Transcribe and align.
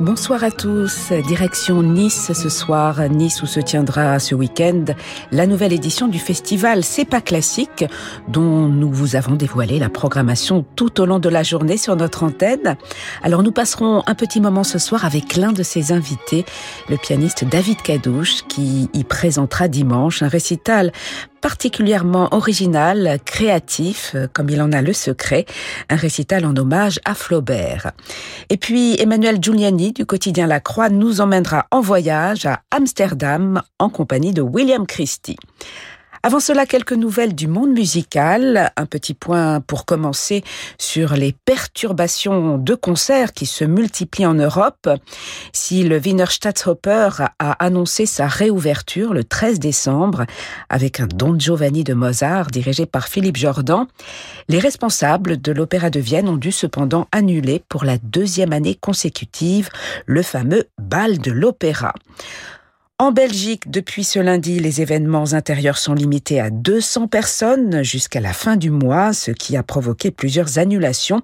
Bonsoir 0.00 0.44
à 0.44 0.50
tous. 0.50 1.12
Direction 1.12 1.82
Nice 1.82 2.32
ce 2.32 2.48
soir. 2.48 3.06
Nice 3.10 3.42
où 3.42 3.46
se 3.46 3.60
tiendra 3.60 4.18
ce 4.18 4.34
week-end 4.34 4.86
la 5.30 5.46
nouvelle 5.46 5.74
édition 5.74 6.08
du 6.08 6.18
festival 6.18 6.84
C'est 6.84 7.04
pas 7.04 7.20
classique 7.20 7.84
dont 8.26 8.66
nous 8.66 8.90
vous 8.90 9.14
avons 9.14 9.34
dévoilé 9.34 9.78
la 9.78 9.90
programmation 9.90 10.64
tout 10.74 11.02
au 11.02 11.04
long 11.04 11.18
de 11.18 11.28
la 11.28 11.42
journée 11.42 11.76
sur 11.76 11.96
notre 11.96 12.22
antenne. 12.22 12.78
Alors 13.22 13.42
nous 13.42 13.52
passerons 13.52 14.02
un 14.06 14.14
petit 14.14 14.40
moment 14.40 14.64
ce 14.64 14.78
soir 14.78 15.04
avec 15.04 15.36
l'un 15.36 15.52
de 15.52 15.62
ses 15.62 15.92
invités, 15.92 16.46
le 16.88 16.96
pianiste 16.96 17.44
David 17.44 17.82
Cadouche 17.82 18.44
qui 18.48 18.88
y 18.94 19.04
présentera 19.04 19.68
dimanche 19.68 20.22
un 20.22 20.28
récital 20.28 20.92
particulièrement 21.40 22.28
original, 22.34 23.18
créatif, 23.24 24.12
euh, 24.14 24.26
comme 24.32 24.50
il 24.50 24.60
en 24.60 24.72
a 24.72 24.82
le 24.82 24.92
secret, 24.92 25.46
un 25.88 25.96
récital 25.96 26.44
en 26.44 26.56
hommage 26.56 27.00
à 27.04 27.14
Flaubert. 27.14 27.92
Et 28.48 28.56
puis 28.56 28.96
Emmanuel 29.00 29.38
Giuliani 29.40 29.92
du 29.92 30.06
quotidien 30.06 30.46
La 30.46 30.60
Croix 30.60 30.88
nous 30.88 31.20
emmènera 31.20 31.66
en 31.70 31.80
voyage 31.80 32.46
à 32.46 32.60
Amsterdam 32.70 33.62
en 33.78 33.88
compagnie 33.88 34.32
de 34.32 34.42
William 34.42 34.86
Christie. 34.86 35.36
Avant 36.22 36.38
cela, 36.38 36.66
quelques 36.66 36.92
nouvelles 36.92 37.34
du 37.34 37.48
monde 37.48 37.70
musical. 37.70 38.72
Un 38.76 38.84
petit 38.84 39.14
point 39.14 39.62
pour 39.62 39.86
commencer 39.86 40.44
sur 40.76 41.14
les 41.14 41.32
perturbations 41.32 42.58
de 42.58 42.74
concerts 42.74 43.32
qui 43.32 43.46
se 43.46 43.64
multiplient 43.64 44.26
en 44.26 44.34
Europe. 44.34 44.86
Si 45.54 45.82
le 45.82 45.98
Wiener 45.98 46.26
Staatsoper 46.28 47.08
a 47.38 47.52
annoncé 47.64 48.04
sa 48.04 48.26
réouverture 48.26 49.14
le 49.14 49.24
13 49.24 49.60
décembre 49.60 50.26
avec 50.68 51.00
un 51.00 51.06
Don 51.06 51.38
Giovanni 51.38 51.84
de 51.84 51.94
Mozart 51.94 52.48
dirigé 52.48 52.84
par 52.84 53.08
Philippe 53.08 53.38
Jordan, 53.38 53.86
les 54.48 54.58
responsables 54.58 55.40
de 55.40 55.52
l'Opéra 55.52 55.88
de 55.88 56.00
Vienne 56.00 56.28
ont 56.28 56.36
dû 56.36 56.52
cependant 56.52 57.08
annuler 57.12 57.62
pour 57.70 57.86
la 57.86 57.96
deuxième 57.96 58.52
année 58.52 58.74
consécutive 58.74 59.70
le 60.04 60.22
fameux 60.22 60.64
bal 60.78 61.16
de 61.16 61.30
l'opéra. 61.30 61.94
En 63.00 63.12
Belgique, 63.12 63.70
depuis 63.70 64.04
ce 64.04 64.18
lundi, 64.18 64.60
les 64.60 64.82
événements 64.82 65.32
intérieurs 65.32 65.78
sont 65.78 65.94
limités 65.94 66.38
à 66.38 66.50
200 66.50 67.08
personnes 67.08 67.82
jusqu'à 67.82 68.20
la 68.20 68.34
fin 68.34 68.56
du 68.56 68.68
mois, 68.68 69.14
ce 69.14 69.30
qui 69.30 69.56
a 69.56 69.62
provoqué 69.62 70.10
plusieurs 70.10 70.58
annulations, 70.58 71.22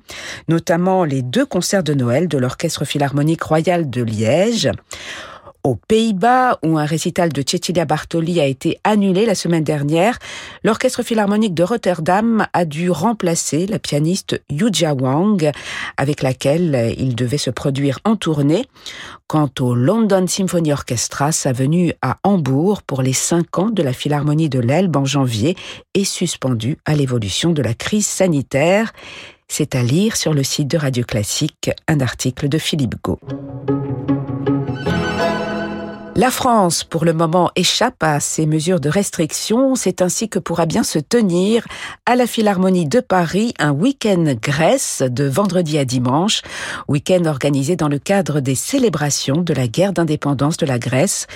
notamment 0.48 1.04
les 1.04 1.20
deux 1.20 1.44
concerts 1.44 1.82
de 1.82 1.92
Noël 1.92 2.28
de 2.28 2.38
l'Orchestre 2.38 2.86
Philharmonique 2.86 3.42
Royal 3.42 3.91
de 3.91 4.02
Liège 4.02 4.70
aux 5.67 5.75
Pays-Bas, 5.75 6.61
où 6.62 6.78
un 6.78 6.84
récital 6.84 7.33
de 7.33 7.42
Cecilia 7.45 7.84
Bartoli 7.84 8.39
a 8.41 8.47
été 8.47 8.78
annulé 8.84 9.27
la 9.27 9.34
semaine 9.34 9.64
dernière, 9.64 10.17
l'Orchestre 10.62 11.03
Philharmonique 11.03 11.55
de 11.55 11.64
Rotterdam 11.64 12.47
a 12.53 12.64
dû 12.64 12.89
remplacer 12.89 13.67
la 13.67 13.81
pianiste 13.81 14.41
Yuja 14.48 14.94
Wang, 14.94 15.50
avec 15.97 16.22
laquelle 16.22 16.94
il 16.97 17.17
devait 17.17 17.37
se 17.37 17.50
produire 17.50 17.98
en 18.05 18.14
tournée. 18.14 18.67
Quant 19.27 19.50
au 19.59 19.75
London 19.75 20.27
Symphony 20.28 20.72
Orchestra, 20.72 21.33
sa 21.33 21.53
venue 21.53 21.92
à 22.00 22.19
Hambourg 22.22 22.83
pour 22.83 23.03
les 23.03 23.12
cinq 23.12 23.59
ans 23.59 23.70
de 23.70 23.83
la 23.83 23.92
Philharmonie 23.92 24.48
de 24.48 24.61
l'Elbe 24.61 24.97
en 24.97 25.05
janvier 25.05 25.56
est 25.94 26.05
suspendue 26.05 26.78
à 26.84 26.94
l'évolution 26.94 27.50
de 27.50 27.62
la 27.62 27.75
crise 27.75 28.06
sanitaire. 28.06 28.92
C'est 29.48 29.75
à 29.75 29.83
lire 29.83 30.17
sur 30.17 30.33
le 30.33 30.44
site 30.44 30.69
de 30.69 30.78
Radio 30.78 31.03
Classique 31.03 31.70
un 31.89 31.98
article 31.98 32.48
de 32.48 32.59
Philippe 32.59 32.94
Gau. 33.03 33.19
La 36.17 36.31
France, 36.31 36.83
pour 36.83 37.05
le 37.05 37.12
moment, 37.12 37.50
échappe 37.56 38.03
à 38.03 38.20
ces 38.20 38.47
mesures 38.47 38.81
de 38.81 38.89
restriction. 38.89 39.75
C'est 39.75 40.00
ainsi 40.00 40.31
que 40.31 40.39
pourra 40.39 40.64
bien 40.64 40.83
se 40.83 40.98
tenir 40.98 41.67
à 42.06 42.16
la 42.16 42.27
Philharmonie 42.27 42.87
de 42.87 43.00
Paris 43.00 43.53
un 43.59 43.72
week-end 43.72 44.25
Grèce 44.41 45.03
de 45.06 45.25
vendredi 45.25 45.77
à 45.77 45.84
dimanche, 45.84 46.41
week-end 46.88 47.27
organisé 47.27 47.77
dans 47.77 47.88
le 47.88 47.99
cadre 47.99 48.41
des 48.41 48.54
célébrations 48.54 49.43
de 49.43 49.53
la 49.53 49.69
guerre 49.69 49.93
d'indépendance 49.93 50.56
de 50.56 50.65
la 50.65 50.78
Grèce, 50.78 51.27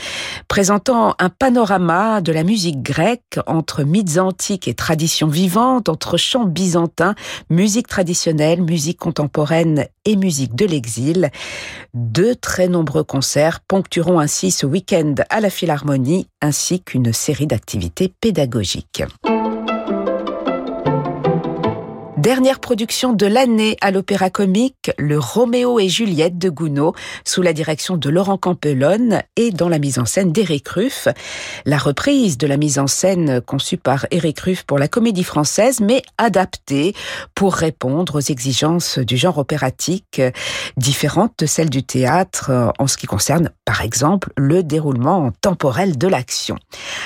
présentant 0.48 1.14
un 1.18 1.28
panorama 1.28 2.22
de 2.22 2.32
la 2.32 2.42
musique 2.42 2.82
grecque 2.82 3.38
entre 3.46 3.82
mythes 3.82 4.16
antiques 4.16 4.66
et 4.66 4.72
traditions 4.72 5.28
vivantes, 5.28 5.90
entre 5.90 6.16
chants 6.16 6.46
byzantins, 6.46 7.14
musique 7.50 7.86
traditionnelle, 7.86 8.62
musique 8.62 8.98
contemporaine 8.98 9.88
et 10.06 10.16
musique 10.16 10.54
de 10.54 10.64
l'exil. 10.64 11.30
Deux 11.92 12.34
très 12.34 12.68
nombreux 12.68 13.04
concerts 13.04 13.60
ponctueront 13.60 14.18
ainsi 14.18 14.50
ce 14.50 14.64
week-end 14.64 14.70
à 15.30 15.40
la 15.40 15.50
Philharmonie 15.50 16.26
ainsi 16.40 16.80
qu'une 16.80 17.12
série 17.12 17.46
d'activités 17.46 18.12
pédagogiques. 18.20 19.02
Dernière 22.20 22.60
production 22.60 23.14
de 23.14 23.24
l'année 23.24 23.78
à 23.80 23.90
l'Opéra 23.90 24.28
Comique, 24.28 24.90
le 24.98 25.18
Roméo 25.18 25.80
et 25.80 25.88
Juliette 25.88 26.36
de 26.36 26.50
Gounod, 26.50 26.92
sous 27.24 27.40
la 27.40 27.54
direction 27.54 27.96
de 27.96 28.10
Laurent 28.10 28.36
Campelonne 28.36 29.22
et 29.36 29.52
dans 29.52 29.70
la 29.70 29.78
mise 29.78 29.98
en 29.98 30.04
scène 30.04 30.30
d'Éric 30.30 30.68
Ruff. 30.68 31.08
La 31.64 31.78
reprise 31.78 32.36
de 32.36 32.46
la 32.46 32.58
mise 32.58 32.78
en 32.78 32.88
scène 32.88 33.40
conçue 33.40 33.78
par 33.78 34.04
Éric 34.10 34.38
Ruff 34.40 34.64
pour 34.64 34.78
la 34.78 34.86
comédie 34.86 35.24
française, 35.24 35.80
mais 35.80 36.02
adaptée 36.18 36.94
pour 37.34 37.54
répondre 37.54 38.16
aux 38.16 38.20
exigences 38.20 38.98
du 38.98 39.16
genre 39.16 39.38
opératique, 39.38 40.20
différentes 40.76 41.32
de 41.38 41.46
celles 41.46 41.70
du 41.70 41.84
théâtre 41.84 42.70
en 42.78 42.86
ce 42.86 42.98
qui 42.98 43.06
concerne, 43.06 43.48
par 43.64 43.80
exemple, 43.80 44.30
le 44.36 44.62
déroulement 44.62 45.32
temporel 45.40 45.96
de 45.96 46.06
l'action. 46.06 46.58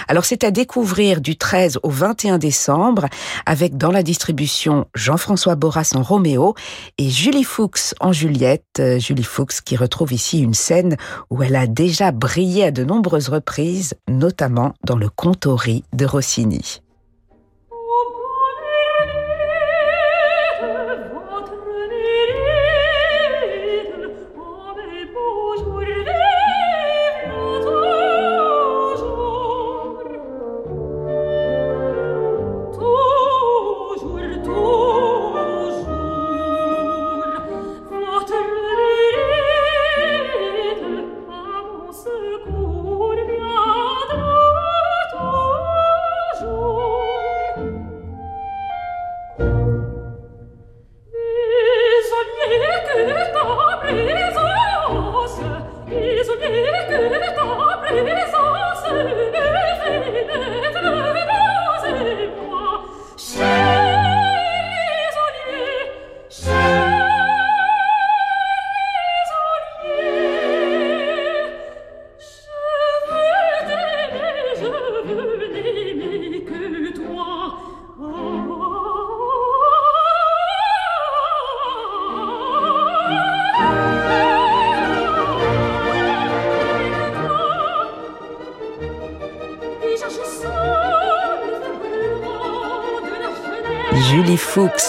Alors 0.08 0.24
c'est 0.24 0.42
à 0.42 0.50
découvrir 0.50 1.20
du 1.20 1.36
13 1.36 1.78
au 1.84 1.90
21 1.90 2.38
décembre, 2.38 3.06
avec 3.46 3.76
dans 3.76 3.92
la 3.92 4.02
distribution 4.02 4.88
Jean-François 5.04 5.54
Boras 5.54 5.92
en 5.94 6.02
Roméo 6.02 6.54
et 6.96 7.10
Julie 7.10 7.44
Fuchs 7.44 7.94
en 8.00 8.12
Juliette. 8.12 8.64
Euh, 8.78 8.98
Julie 8.98 9.22
Fuchs 9.22 9.60
qui 9.62 9.76
retrouve 9.76 10.14
ici 10.14 10.40
une 10.40 10.54
scène 10.54 10.96
où 11.28 11.42
elle 11.42 11.56
a 11.56 11.66
déjà 11.66 12.10
brillé 12.10 12.64
à 12.64 12.70
de 12.70 12.84
nombreuses 12.84 13.28
reprises, 13.28 13.92
notamment 14.08 14.72
dans 14.82 14.96
le 14.96 15.10
Contori 15.10 15.84
de 15.92 16.06
Rossini. 16.06 16.83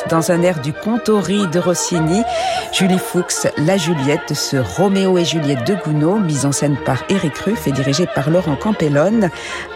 Dans 0.10 0.32
un 0.32 0.42
air 0.42 0.62
du 0.62 0.74
Contori 0.74 1.48
de 1.48 1.60
Rossini. 1.60 2.24
Julie 2.72 3.00
Fuchs, 3.00 3.48
la 3.58 3.78
Juliette 3.78 4.34
ce 4.34 4.58
Roméo 4.58 5.18
et 5.18 5.26
Juliette 5.26 5.66
de 5.66 5.76
Gounod, 5.76 6.24
mise 6.24 6.46
en 6.46 6.52
scène 6.52 6.78
par 6.86 7.04
Éric 7.10 7.38
Ruff 7.40 7.68
et 7.68 7.72
dirigée 7.72 8.08
par 8.08 8.30
Laurent 8.30 8.56
Campellone, 8.56 9.30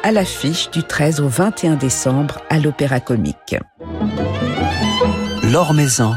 à 0.04 0.12
l'affiche 0.12 0.70
du 0.72 0.84
13 0.84 1.22
au 1.22 1.28
21 1.28 1.76
décembre 1.76 2.40
à 2.50 2.60
l'Opéra 2.60 3.00
Comique. 3.00 3.56
L'Or 5.52 5.74
Maison 5.74 6.14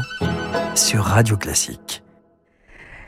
sur 0.75 1.03
Radio 1.03 1.37
Classique. 1.37 2.03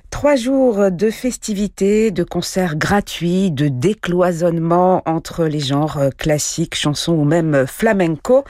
Trois 0.09 0.37
jours 0.37 0.91
de 0.91 1.09
festivités, 1.09 2.09
de 2.09 2.23
concerts 2.23 2.77
gratuits, 2.77 3.51
de 3.51 3.67
décloisonnement 3.67 5.03
entre 5.05 5.43
les 5.43 5.59
genres 5.59 5.99
classiques, 6.17 6.75
chansons 6.75 7.13
ou 7.13 7.25
même 7.25 7.65
flamenco. 7.67 8.45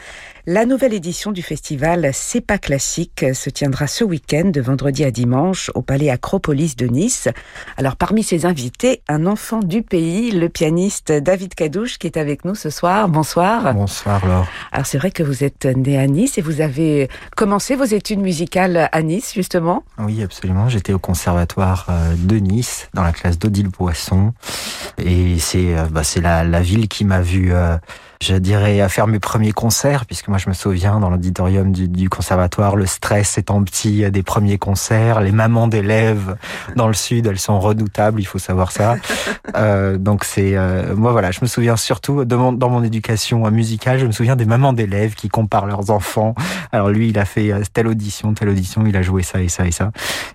La 0.47 0.67
nouvelle 0.67 0.93
édition 0.93 1.31
du 1.31 1.41
festival 1.41 2.11
C'est 2.13 2.39
pas 2.39 2.59
classique 2.59 3.25
se 3.33 3.49
tiendra 3.49 3.87
ce 3.87 4.03
week-end 4.03 4.51
de 4.53 4.61
vendredi 4.61 5.03
à 5.03 5.09
dimanche 5.09 5.71
au 5.73 5.81
Palais 5.81 6.11
Acropolis 6.11 6.75
de 6.75 6.85
Nice. 6.85 7.29
Alors 7.77 7.95
parmi 7.95 8.21
ses 8.21 8.45
invités, 8.45 9.01
un 9.07 9.25
enfant 9.25 9.61
du 9.61 9.81
pays, 9.81 10.29
le 10.29 10.47
pianiste 10.49 11.11
David 11.11 11.55
Cadouche 11.55 11.97
qui 11.97 12.05
est 12.05 12.17
avec 12.17 12.45
nous 12.45 12.53
ce 12.53 12.69
soir. 12.69 13.09
Bonsoir. 13.09 13.73
Bonsoir 13.73 14.23
Laure. 14.23 14.47
Alors 14.71 14.85
c'est 14.85 14.99
vrai 14.99 15.09
que 15.09 15.23
vous 15.23 15.43
êtes 15.43 15.65
né 15.65 15.97
à 15.97 16.05
Nice 16.05 16.37
et 16.37 16.43
vous 16.43 16.61
avez 16.61 17.09
commencé 17.35 17.75
vos 17.75 17.83
études 17.83 18.19
musicales 18.19 18.87
à 18.91 19.01
Nice 19.01 19.33
justement 19.33 19.83
Oui 19.97 20.21
absolument, 20.21 20.69
j'étais 20.69 20.93
au 20.93 20.99
conservatoire 20.99 21.87
euh, 21.89 22.13
de 22.15 22.35
Nice 22.35 22.87
dans 22.93 23.01
la 23.01 23.13
classe 23.13 23.39
d'Odile 23.39 23.71
Poisson 23.71 24.31
et 24.99 25.39
c'est 25.39 25.75
euh, 25.75 25.85
bah, 25.89 26.03
la, 26.21 26.43
la, 26.43 26.61
ville 26.61 26.87
qui 26.87 27.03
m'a 27.03 27.21
vu 27.21 27.51
euh, 27.51 27.77
je 28.25 28.35
dirais, 28.35 28.81
à 28.81 28.89
faire 28.89 29.05
mes 29.05 29.19
premiers 29.19 29.51
concerts, 29.51 30.05
puisque 30.05 30.27
moi 30.29 30.39
je 30.39 30.49
me 30.49 30.53
souviens 30.53 30.99
dans 30.99 31.09
l'auditorium 31.09 31.71
du, 31.71 31.87
du, 31.87 32.09
conservatoire, 32.09 32.75
le 32.75 32.87
stress 32.87 33.37
étant 33.37 33.63
petit 33.63 34.09
des 34.09 34.23
premiers 34.23 34.57
concerts, 34.57 35.21
les 35.21 35.31
mamans 35.31 35.67
d'élèves 35.67 36.35
dans 36.75 36.87
le 36.87 36.95
sud, 36.95 37.27
elles 37.27 37.39
sont 37.39 37.59
redoutables, 37.59 38.19
il 38.19 38.25
faut 38.25 38.39
savoir 38.39 38.71
ça. 38.71 38.95
euh, 39.55 39.97
donc 39.97 40.23
c'est, 40.23 40.57
euh, 40.57 40.95
moi 40.95 41.11
voilà, 41.11 41.29
je 41.31 41.39
me 41.41 41.45
souviens 41.47 41.77
surtout 41.77 42.25
de 42.25 42.35
mon, 42.35 42.51
dans 42.51 42.69
mon 42.69 42.83
éducation 42.83 43.49
musicale, 43.51 43.99
je 43.99 44.07
me 44.07 44.11
souviens 44.11 44.35
des 44.35 44.45
mamans 44.45 44.73
d'élèves 44.73 45.13
qui 45.13 45.29
comparent 45.29 45.67
leurs 45.67 45.91
enfants. 45.91 46.33
Alors 46.71 46.89
lui, 46.89 47.09
il 47.09 47.19
a 47.19 47.25
fait 47.25 47.51
euh, 47.51 47.61
telle 47.73 47.87
audition, 47.87 48.33
telle 48.33 48.49
audition, 48.49 48.85
il 48.87 48.97
a 48.97 49.03
joué 49.03 49.21
ça 49.21 49.39
et 49.39 49.49
ça 49.49 49.67
et 49.67 49.71
ça. 49.71 49.91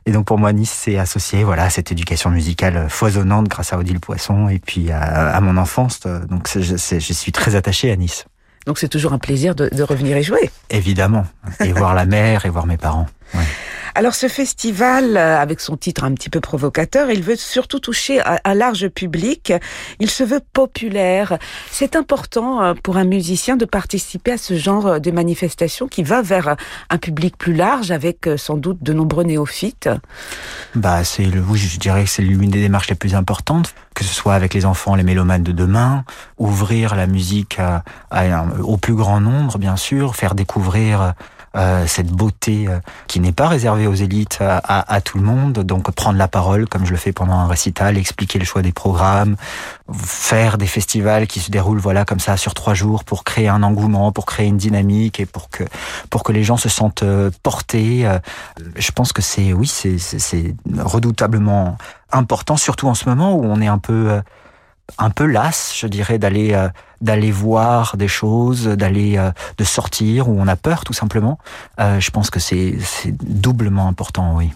Et 0.06 0.12
donc 0.12 0.26
pour 0.26 0.38
moi, 0.38 0.52
Nice 0.52 0.70
s'est 0.70 0.98
associé, 0.98 1.42
voilà, 1.42 1.64
à 1.64 1.70
cette 1.70 1.90
éducation 1.90 2.30
musicale 2.30 2.86
foisonnante 2.88 3.48
grâce 3.48 3.72
à 3.72 3.78
Odile 3.78 3.98
Poisson 3.98 4.48
et 4.48 4.60
puis 4.60 4.92
à, 4.92 5.00
à 5.34 5.40
mon 5.40 5.56
enfance. 5.56 6.00
Donc 6.28 6.48
je, 6.54 6.60
je 6.60 7.12
suis 7.12 7.32
très 7.32 7.56
attaché 7.56 7.79
à 7.88 7.96
Nice. 7.96 8.26
Donc 8.66 8.78
c'est 8.78 8.88
toujours 8.88 9.12
un 9.12 9.18
plaisir 9.18 9.54
de, 9.54 9.68
de, 9.72 9.82
revenir 9.82 10.16
et 10.16 10.22
jouer. 10.22 10.50
Évidemment. 10.68 11.24
Et 11.64 11.72
voir 11.72 11.94
la 11.94 12.04
mer 12.04 12.44
et 12.44 12.50
voir 12.50 12.66
mes 12.66 12.76
parents. 12.76 13.06
Ouais. 13.34 13.40
Alors 13.94 14.14
ce 14.14 14.28
festival, 14.28 15.16
avec 15.16 15.60
son 15.60 15.76
titre 15.76 16.04
un 16.04 16.12
petit 16.14 16.30
peu 16.30 16.40
provocateur, 16.40 17.10
il 17.10 17.22
veut 17.22 17.36
surtout 17.36 17.80
toucher 17.80 18.20
un 18.22 18.54
large 18.54 18.88
public. 18.88 19.52
Il 19.98 20.10
se 20.10 20.22
veut 20.22 20.40
populaire. 20.52 21.38
C'est 21.70 21.96
important 21.96 22.74
pour 22.82 22.96
un 22.96 23.04
musicien 23.04 23.56
de 23.56 23.64
participer 23.64 24.32
à 24.32 24.38
ce 24.38 24.56
genre 24.56 25.00
de 25.00 25.10
manifestation 25.10 25.88
qui 25.88 26.02
va 26.02 26.22
vers 26.22 26.56
un 26.88 26.98
public 26.98 27.36
plus 27.36 27.54
large, 27.54 27.90
avec 27.90 28.28
sans 28.36 28.56
doute 28.56 28.82
de 28.82 28.92
nombreux 28.92 29.24
néophytes. 29.24 29.88
Bah 30.74 31.04
c'est 31.04 31.24
le, 31.24 31.42
je 31.54 31.78
dirais 31.78 32.04
que 32.04 32.10
c'est 32.10 32.22
l'une 32.22 32.50
des 32.50 32.60
démarches 32.60 32.88
les 32.88 32.94
plus 32.94 33.14
importantes, 33.14 33.74
que 33.94 34.04
ce 34.04 34.14
soit 34.14 34.34
avec 34.34 34.54
les 34.54 34.66
enfants, 34.66 34.94
les 34.94 35.02
mélomanes 35.02 35.42
de 35.42 35.52
demain, 35.52 36.04
ouvrir 36.38 36.94
la 36.94 37.06
musique 37.06 37.58
à, 37.58 37.82
au 38.62 38.76
plus 38.76 38.94
grand 38.94 39.20
nombre, 39.20 39.58
bien 39.58 39.76
sûr, 39.76 40.16
faire 40.16 40.34
découvrir 40.34 41.14
euh, 41.56 41.84
cette 41.88 42.06
beauté 42.12 42.68
euh, 42.68 42.78
qui 43.08 43.18
n'est 43.18 43.32
pas 43.32 43.48
réservée 43.48 43.88
aux 43.88 43.94
élites 43.94 44.38
à, 44.40 44.58
à, 44.58 44.94
à, 44.94 45.00
tout 45.00 45.18
le 45.18 45.24
monde. 45.24 45.54
Donc 45.58 45.90
prendre 45.90 46.16
la 46.16 46.28
parole 46.28 46.68
comme 46.68 46.86
je 46.86 46.92
le 46.92 46.96
fais 46.96 47.12
pendant 47.12 47.32
un 47.32 47.48
récital, 47.48 47.98
expliquer 47.98 48.38
le 48.38 48.44
choix 48.44 48.62
des 48.62 48.70
programmes, 48.70 49.34
faire 49.92 50.58
des 50.58 50.68
festivals 50.68 51.26
qui 51.26 51.40
se 51.40 51.50
déroulent 51.50 51.80
voilà 51.80 52.04
comme 52.04 52.20
ça 52.20 52.36
sur 52.36 52.54
trois 52.54 52.74
jours 52.74 53.02
pour 53.02 53.24
créer 53.24 53.48
un 53.48 53.64
engouement, 53.64 54.12
pour 54.12 54.26
créer 54.26 54.46
une 54.46 54.58
dynamique 54.58 55.18
et 55.18 55.26
pour 55.26 55.50
que 55.50 55.64
pour 56.08 56.22
que 56.22 56.30
les 56.30 56.44
gens 56.44 56.56
se 56.56 56.68
sentent 56.68 57.02
euh, 57.02 57.32
portés. 57.42 58.08
Je 58.76 58.92
pense 58.92 59.12
que 59.12 59.22
c'est 59.22 59.52
oui 59.52 59.66
c'est 59.66 59.98
c'est 59.98 60.54
redoutablement 60.78 61.78
important, 62.12 62.56
surtout 62.56 62.86
en 62.86 62.94
ce 62.94 63.08
moment 63.08 63.34
où 63.34 63.44
on 63.44 63.60
est 63.60 63.66
un 63.66 63.78
peu 63.78 64.20
un 64.98 65.10
peu 65.10 65.26
las, 65.26 65.74
je 65.76 65.88
dirais, 65.88 66.18
d'aller 66.18 66.54
d'aller 67.00 67.30
voir 67.30 67.96
des 67.96 68.08
choses, 68.08 68.64
d'aller 68.64 69.16
euh, 69.16 69.30
de 69.58 69.64
sortir 69.64 70.28
où 70.28 70.36
on 70.38 70.46
a 70.46 70.56
peur 70.56 70.84
tout 70.84 70.92
simplement. 70.92 71.38
Euh, 71.78 72.00
je 72.00 72.10
pense 72.10 72.30
que 72.30 72.40
c'est 72.40 72.78
c'est 72.80 73.14
doublement 73.22 73.88
important, 73.88 74.36
oui. 74.36 74.50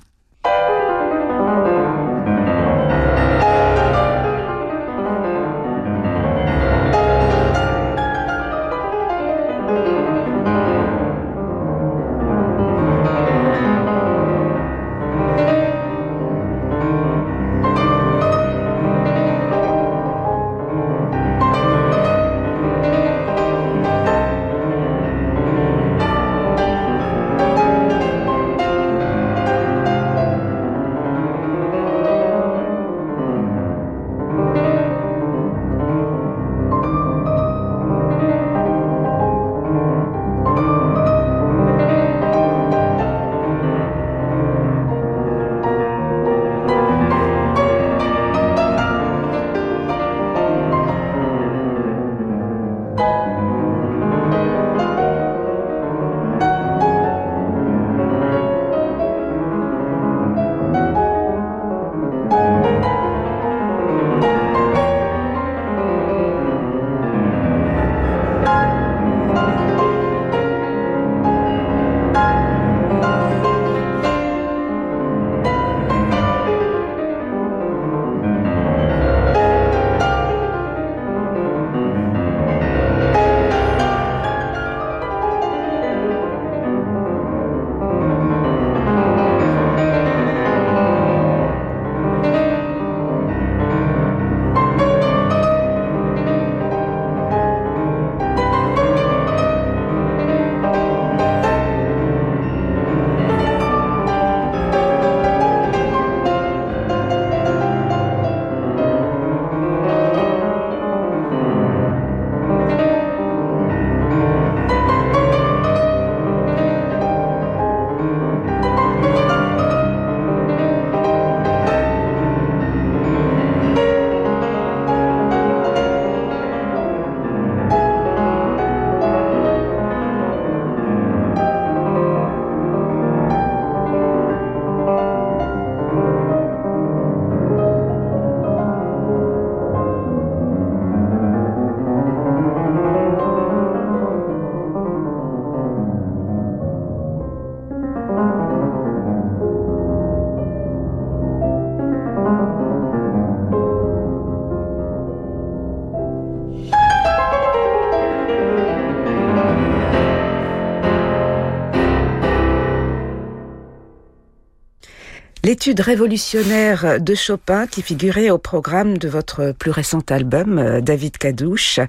L'étude 165.65 165.81
révolutionnaire 165.81 167.01
de 167.01 167.15
Chopin 167.15 167.67
qui 167.67 167.81
figurait 167.81 168.29
au 168.29 168.37
programme 168.37 168.99
de 168.99 169.09
votre 169.09 169.53
plus 169.53 169.71
récent 169.71 170.03
album, 170.11 170.59
euh, 170.59 170.83
David 170.83 171.17
Cadouche, 171.17 171.81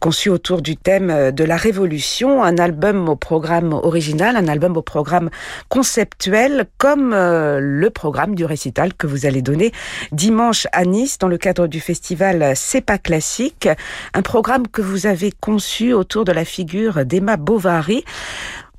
conçu 0.00 0.30
autour 0.30 0.62
du 0.62 0.78
thème 0.78 1.30
de 1.32 1.44
la 1.44 1.58
révolution, 1.58 2.42
un 2.42 2.56
album 2.56 3.06
au 3.06 3.16
programme 3.16 3.74
original, 3.74 4.34
un 4.34 4.48
album 4.48 4.78
au 4.78 4.82
programme 4.82 5.28
conceptuel, 5.68 6.68
comme 6.78 7.12
euh, 7.12 7.60
le 7.60 7.90
programme 7.90 8.34
du 8.34 8.46
récital 8.46 8.94
que 8.94 9.06
vous 9.06 9.26
allez 9.26 9.42
donner 9.42 9.72
dimanche 10.10 10.66
à 10.72 10.86
Nice 10.86 11.18
dans 11.18 11.28
le 11.28 11.36
cadre 11.36 11.66
du 11.66 11.80
festival 11.80 12.54
C'est 12.56 12.80
pas 12.80 12.96
classique, 12.96 13.68
un 14.14 14.22
programme 14.22 14.66
que 14.66 14.80
vous 14.80 15.06
avez 15.06 15.34
conçu 15.38 15.92
autour 15.92 16.24
de 16.24 16.32
la 16.32 16.46
figure 16.46 17.04
d'Emma 17.04 17.36
Bovary. 17.36 18.04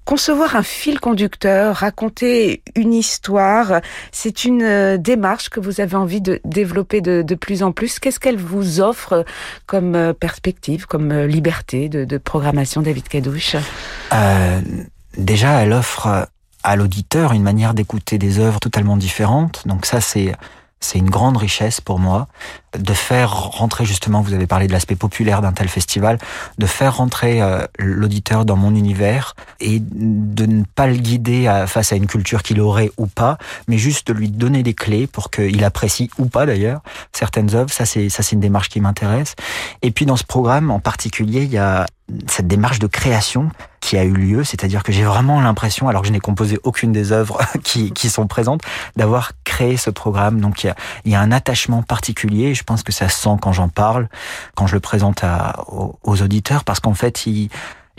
Concevoir 0.10 0.56
un 0.56 0.64
fil 0.64 1.00
conducteur, 1.00 1.76
raconter 1.76 2.64
une 2.76 2.96
histoire, 2.96 3.80
c'est 4.12 4.44
une 4.44 4.64
euh, 4.64 4.98
démarche 4.98 5.50
que 5.50 5.60
vous 5.60 5.82
avez 5.82 5.96
envie 5.96 6.20
de 6.20 6.42
développer 6.46 7.00
de, 7.00 7.36
plus 7.36 7.62
en 7.62 7.72
plus. 7.72 8.00
Qu'est-ce 8.00 8.20
qu'elle 8.20 8.40
vous 8.40 8.82
offre 8.82 9.24
comme 9.68 9.94
euh, 9.94 10.14
perspective, 10.14 10.88
comme 10.88 11.12
euh, 11.12 11.28
liberté 11.28 11.90
de, 11.90 12.18
programmation, 12.18 12.82
David 12.82 13.08
Cadouche? 13.08 13.56
Déjà, 15.16 15.62
elle 15.62 15.74
offre 15.74 16.28
à 16.64 16.76
l'auditeur 16.76 17.34
une 17.34 17.44
manière 17.44 17.76
d'écouter 17.76 18.18
des 18.18 18.40
œuvres 18.40 18.60
totalement 18.60 18.98
différentes. 18.98 19.68
Donc 19.68 19.86
ça, 19.86 20.02
c'est 20.02 20.34
c'est 20.80 20.98
une 20.98 21.10
grande 21.10 21.38
richesse 21.38 21.82
pour 21.82 22.00
moi 22.00 22.28
de 22.78 22.94
faire 22.94 23.34
rentrer 23.34 23.86
justement, 23.86 24.22
vous 24.22 24.34
avez 24.34 24.48
parlé 24.48 24.68
de 24.68 24.72
l'aspect 24.72 24.96
populaire 24.96 25.42
d'un 25.42 25.52
tel 25.52 25.68
festival, 25.68 26.20
de 26.58 26.66
faire 26.66 26.98
rentrer 26.98 27.42
euh, 27.42 27.66
l'auditeur 27.80 28.46
dans 28.46 28.56
mon 28.56 28.76
univers 28.76 29.36
et 29.60 29.80
de 29.80 30.46
ne 30.46 30.64
pas 30.76 30.88
le 30.88 30.96
guider 30.96 31.64
face 31.68 31.92
à 31.92 31.96
une 31.96 32.08
culture 32.08 32.44
qu'il 32.44 32.62
aurait 32.62 32.92
ou 32.98 33.08
pas, 33.08 33.38
mais 33.68 33.78
juste 33.78 34.08
de 34.08 34.14
lui 34.14 34.30
donner 34.30 34.64
des 34.64 34.74
clés 34.74 35.08
pour 35.08 35.32
qu'il 35.32 35.64
apprécie 35.64 36.10
ou 36.18 36.26
pas 36.26 36.46
d'ailleurs 36.46 36.82
certaines 37.12 37.56
œuvres. 37.56 37.72
Ça 37.72 37.86
c'est 37.86 38.10
ça 38.10 38.24
c'est 38.24 38.34
une 38.34 38.42
démarche 38.42 38.70
qui 38.70 38.82
m'intéresse. 38.82 39.36
Et 39.82 39.92
puis 39.92 40.06
dans 40.06 40.18
ce 40.18 40.24
programme 40.24 40.72
en 40.72 40.80
particulier, 40.80 41.44
il 41.44 41.52
y 41.52 41.58
a 41.58 41.86
cette 42.28 42.48
démarche 42.48 42.80
de 42.80 42.88
création 42.88 43.50
qui 43.90 43.98
a 43.98 44.04
eu 44.04 44.14
lieu, 44.14 44.44
c'est-à-dire 44.44 44.84
que 44.84 44.92
j'ai 44.92 45.04
vraiment 45.04 45.42
l'impression, 45.42 45.88
alors 45.88 46.04
que 46.04 46.08
je 46.08 46.14
n'ai 46.14 46.20
composé 46.20 46.60
aucune 46.64 46.92
des 46.92 47.12
œuvres 47.12 47.40
qui, 47.64 47.92
qui 47.92 48.08
sont 48.12 48.28
présentes, 48.28 48.62
d'avoir 48.96 49.32
créé 49.44 49.78
ce 49.78 49.90
programme. 49.90 50.42
Donc 50.42 50.64
il 50.64 51.12
y 51.12 51.16
a, 51.16 51.20
un 51.20 51.32
attachement 51.32 51.82
particulier, 51.82 52.54
je 52.54 52.64
pense 52.64 52.84
que 52.84 52.92
ça 52.92 53.10
se 53.10 53.20
sent 53.20 53.38
quand 53.42 53.52
j'en 53.52 53.68
parle, 53.68 54.08
quand 54.54 54.68
je 54.68 54.76
le 54.76 54.80
présente 54.80 55.24
aux, 55.70 55.98
aux 56.04 56.22
auditeurs, 56.22 56.66
parce 56.66 56.80
qu'en 56.80 56.94
fait, 56.94 57.26
il, 57.26 57.50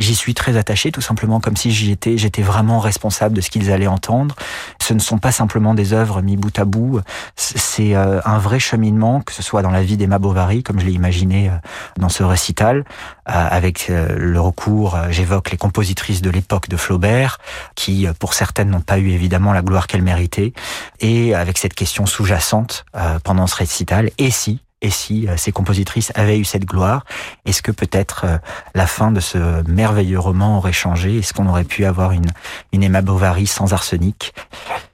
J'y 0.01 0.15
suis 0.15 0.33
très 0.33 0.57
attaché, 0.57 0.91
tout 0.93 1.03
simplement 1.03 1.41
comme 1.41 1.59
si 1.59 1.71
j'y 1.71 1.91
étais, 1.91 2.17
j'étais 2.17 2.41
vraiment 2.41 2.81
responsable 2.81 3.37
de 3.37 3.43
ce 3.43 3.51
qu'ils 3.51 3.71
allaient 3.71 3.87
entendre. 3.87 4.35
Ce 4.81 4.95
ne 4.95 4.99
sont 4.99 5.19
pas 5.19 5.31
simplement 5.31 5.75
des 5.75 5.93
œuvres 5.93 6.23
mis 6.23 6.39
bout 6.39 6.59
à 6.59 6.65
bout, 6.65 7.03
c'est 7.37 7.95
euh, 7.95 8.19
un 8.25 8.39
vrai 8.39 8.59
cheminement, 8.59 9.21
que 9.21 9.35
ce 9.35 9.43
soit 9.43 9.61
dans 9.61 9.71
la 9.71 9.83
vie 9.83 9.99
d'Emma 9.99 10.19
Bovary, 10.19 10.63
comme 10.63 10.81
je 10.81 10.87
l'ai 10.87 10.93
imaginé 10.93 11.51
euh, 11.51 11.53
dans 11.99 12.09
ce 12.09 12.23
récital, 12.23 12.87
euh, 13.29 13.49
avec 13.51 13.89
le 13.91 14.41
recours, 14.41 14.99
j'évoque 15.11 15.51
les 15.51 15.59
compositrices 15.59 16.23
de 16.23 16.31
l'époque 16.31 16.71
de 16.71 16.79
Flaubert, 16.79 17.39
qui 17.75 18.07
pour 18.19 18.33
certaines 18.33 18.71
n'ont 18.71 18.81
pas 18.81 18.99
eu 18.99 19.11
évidemment 19.11 19.53
la 19.53 19.61
gloire 19.61 19.87
qu'elles 19.87 20.03
méritaient, 20.03 20.55
et 21.01 21.35
avec 21.35 21.59
cette 21.59 21.75
question 21.75 22.07
sous-jacente 22.07 22.87
pendant 23.23 23.47
ce 23.47 23.57
récital, 23.57 24.11
et 24.17 24.31
si 24.31 24.61
et 24.83 24.91
si 24.91 25.29
euh, 25.29 25.37
ces 25.37 25.53
compositrices 25.53 26.13
avaient 26.15 26.39
eu 26.39 26.45
cette 26.45 26.65
gloire, 26.65 27.05
est-ce 27.45 27.63
que 27.63 27.73
peut-être 27.73 28.25
euh, 28.25 28.39
la 28.75 28.87
fin 28.87 29.11
de 29.11 29.21
ce 29.21 29.63
merveilleux 29.69 30.19
roman 30.19 30.59
aurait 30.59 30.73
changé? 30.73 31.19
Est-ce 31.19 31.35
qu'on 31.35 31.47
aurait 31.47 31.65
pu 31.65 31.85
avoir 31.85 32.13
une, 32.13 32.31
une 32.73 32.83
Emma 32.83 33.03
Bovary 33.03 33.47
sans 33.47 33.73
arsenic 33.73 34.35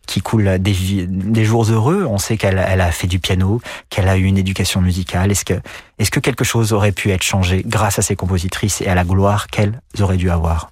qui 0.07 0.21
coule 0.21 0.59
des, 0.59 1.07
des 1.07 1.45
jours 1.45 1.65
heureux? 1.71 2.05
On 2.09 2.19
sait 2.19 2.37
qu'elle 2.37 2.65
elle 2.67 2.81
a 2.81 2.91
fait 2.91 3.07
du 3.07 3.19
piano, 3.19 3.61
qu'elle 3.91 4.09
a 4.09 4.17
eu 4.17 4.25
une 4.25 4.39
éducation 4.39 4.81
musicale. 4.81 5.31
Est-ce 5.31 5.45
que, 5.45 5.61
est-ce 5.99 6.11
que 6.11 6.21
quelque 6.21 6.45
chose 6.45 6.73
aurait 6.73 6.93
pu 6.93 7.11
être 7.11 7.23
changé 7.23 7.63
grâce 7.65 7.99
à 7.99 8.03
ces 8.03 8.17
compositrices 8.17 8.81
et 8.81 8.89
à 8.89 8.95
la 8.95 9.05
gloire 9.05 9.47
qu'elles 9.47 9.81
auraient 10.01 10.17
dû 10.17 10.31
avoir? 10.31 10.71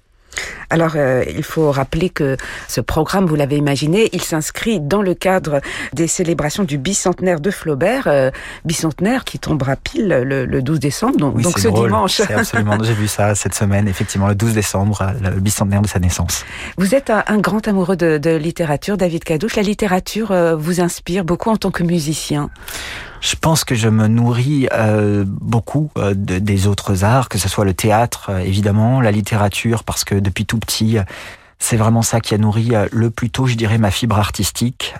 Alors, 0.69 0.93
euh, 0.95 1.23
il 1.27 1.43
faut 1.43 1.71
rappeler 1.71 2.09
que 2.09 2.37
ce 2.67 2.81
programme, 2.81 3.25
vous 3.25 3.35
l'avez 3.35 3.57
imaginé, 3.57 4.09
il 4.13 4.21
s'inscrit 4.21 4.79
dans 4.79 5.01
le 5.01 5.13
cadre 5.13 5.61
des 5.93 6.07
célébrations 6.07 6.63
du 6.63 6.77
bicentenaire 6.77 7.39
de 7.39 7.51
Flaubert, 7.51 8.07
euh, 8.07 8.31
bicentenaire 8.65 9.23
qui 9.23 9.39
tombera 9.39 9.75
pile 9.75 10.07
le, 10.07 10.61
12 10.61 10.79
décembre, 10.79 11.17
donc, 11.17 11.41
donc 11.41 11.59
ce 11.59 11.67
dimanche. 11.67 12.13
C'est 12.13 12.33
absolument, 12.33 12.77
j'ai 12.81 12.93
vu 12.93 13.07
ça 13.07 13.35
cette 13.35 13.55
semaine, 13.55 13.87
effectivement, 13.87 14.27
le 14.27 14.35
12 14.35 14.53
décembre, 14.53 15.13
le 15.21 15.39
bicentenaire 15.39 15.81
de 15.81 15.87
sa 15.87 15.99
naissance. 15.99 16.45
Vous 16.77 16.95
êtes 16.95 17.09
un, 17.09 17.37
grand 17.37 17.67
amoureux 17.67 17.95
de, 17.95 18.17
de, 18.17 18.35
littérature, 18.35 18.97
David 18.97 19.23
Cadouche. 19.23 19.55
La 19.55 19.61
littérature 19.61 20.31
euh, 20.31 20.55
vous 20.55 20.81
inspire 20.81 21.23
beaucoup 21.23 21.49
en 21.49 21.57
tant 21.57 21.71
que 21.71 21.83
musicien 21.83 22.49
je 23.25 23.35
pense 23.35 23.63
que 23.63 23.73
je 23.73 23.89
me 23.89 24.07
nourris 24.07 24.67
euh, 24.71 25.23
beaucoup 25.25 25.89
euh, 25.97 26.13
des 26.15 26.67
autres 26.67 27.03
arts, 27.03 27.27
que 27.27 27.39
ce 27.39 27.49
soit 27.49 27.65
le 27.65 27.73
théâtre, 27.73 28.27
euh, 28.29 28.39
évidemment, 28.39 29.01
la 29.01 29.09
littérature, 29.09 29.83
parce 29.83 30.03
que 30.03 30.13
depuis 30.13 30.45
tout 30.45 30.59
petit, 30.59 30.97
c'est 31.57 31.75
vraiment 31.75 32.03
ça 32.03 32.21
qui 32.21 32.35
a 32.35 32.37
nourri 32.37 32.73
le 32.91 33.09
plus 33.09 33.31
tôt, 33.31 33.47
je 33.47 33.55
dirais, 33.55 33.79
ma 33.79 33.89
fibre 33.89 34.19
artistique. 34.19 34.93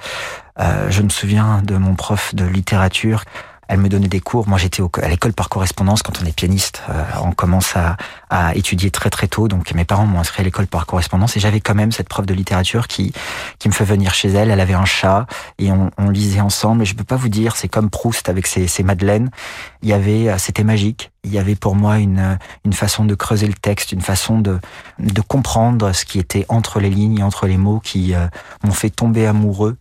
je 0.57 1.01
me 1.01 1.09
souviens 1.09 1.61
de 1.63 1.75
mon 1.75 1.95
prof 1.95 2.33
de 2.33 2.45
littérature 2.45 3.25
elle 3.67 3.79
me 3.79 3.89
donnait 3.89 4.07
des 4.07 4.19
cours. 4.19 4.47
Moi, 4.47 4.57
j'étais 4.57 4.83
à 5.01 5.09
l'école 5.09 5.33
par 5.33 5.49
correspondance. 5.49 6.03
Quand 6.03 6.21
on 6.21 6.25
est 6.25 6.35
pianiste, 6.35 6.83
euh, 6.89 7.03
on 7.23 7.31
commence 7.31 7.75
à, 7.75 7.97
à, 8.29 8.55
étudier 8.55 8.91
très 8.91 9.09
très 9.09 9.27
tôt. 9.27 9.47
Donc, 9.47 9.73
mes 9.73 9.85
parents 9.85 10.05
m'ont 10.05 10.19
inscrit 10.19 10.41
à 10.41 10.43
l'école 10.43 10.67
par 10.67 10.85
correspondance 10.85 11.35
et 11.37 11.39
j'avais 11.39 11.61
quand 11.61 11.75
même 11.75 11.91
cette 11.91 12.09
prof 12.09 12.25
de 12.25 12.33
littérature 12.33 12.87
qui 12.87 13.13
qui 13.59 13.67
me 13.67 13.73
fait 13.73 13.85
venir 13.85 14.13
chez 14.13 14.29
elle. 14.29 14.51
Elle 14.51 14.59
avait 14.59 14.73
un 14.73 14.85
chat 14.85 15.27
et 15.57 15.71
on, 15.71 15.91
on 15.97 16.09
lisait 16.09 16.41
ensemble. 16.41 16.83
Et 16.83 16.85
je 16.85 16.95
peux 16.95 17.03
pas 17.03 17.15
vous 17.15 17.29
dire, 17.29 17.55
c'est 17.55 17.67
comme 17.67 17.89
Proust 17.89 18.29
avec 18.29 18.47
ses, 18.47 18.67
ses 18.67 18.83
madeleines. 18.83 19.29
Il 19.81 19.89
y 19.89 19.93
avait, 19.93 20.29
euh, 20.29 20.37
c'était 20.37 20.63
magique. 20.63 21.11
Il 21.23 21.31
y 21.31 21.39
avait 21.39 21.55
pour 21.55 21.75
moi 21.75 21.97
une 21.97 22.37
une 22.65 22.73
façon 22.73 23.03
de 23.03 23.15
creuser 23.15 23.47
le 23.47 23.53
texte, 23.53 23.91
une 23.91 24.01
façon 24.01 24.39
de 24.39 24.59
de 24.99 25.21
comprendre 25.21 25.91
ce 25.91 26.05
qui 26.05 26.19
était 26.19 26.45
entre 26.49 26.79
les 26.79 26.89
lignes, 26.89 27.23
entre 27.23 27.47
les 27.47 27.57
mots, 27.57 27.79
qui 27.79 28.13
euh, 28.13 28.27
m'ont 28.63 28.71
fait 28.71 28.91
tomber 28.91 29.25
amoureux 29.25 29.77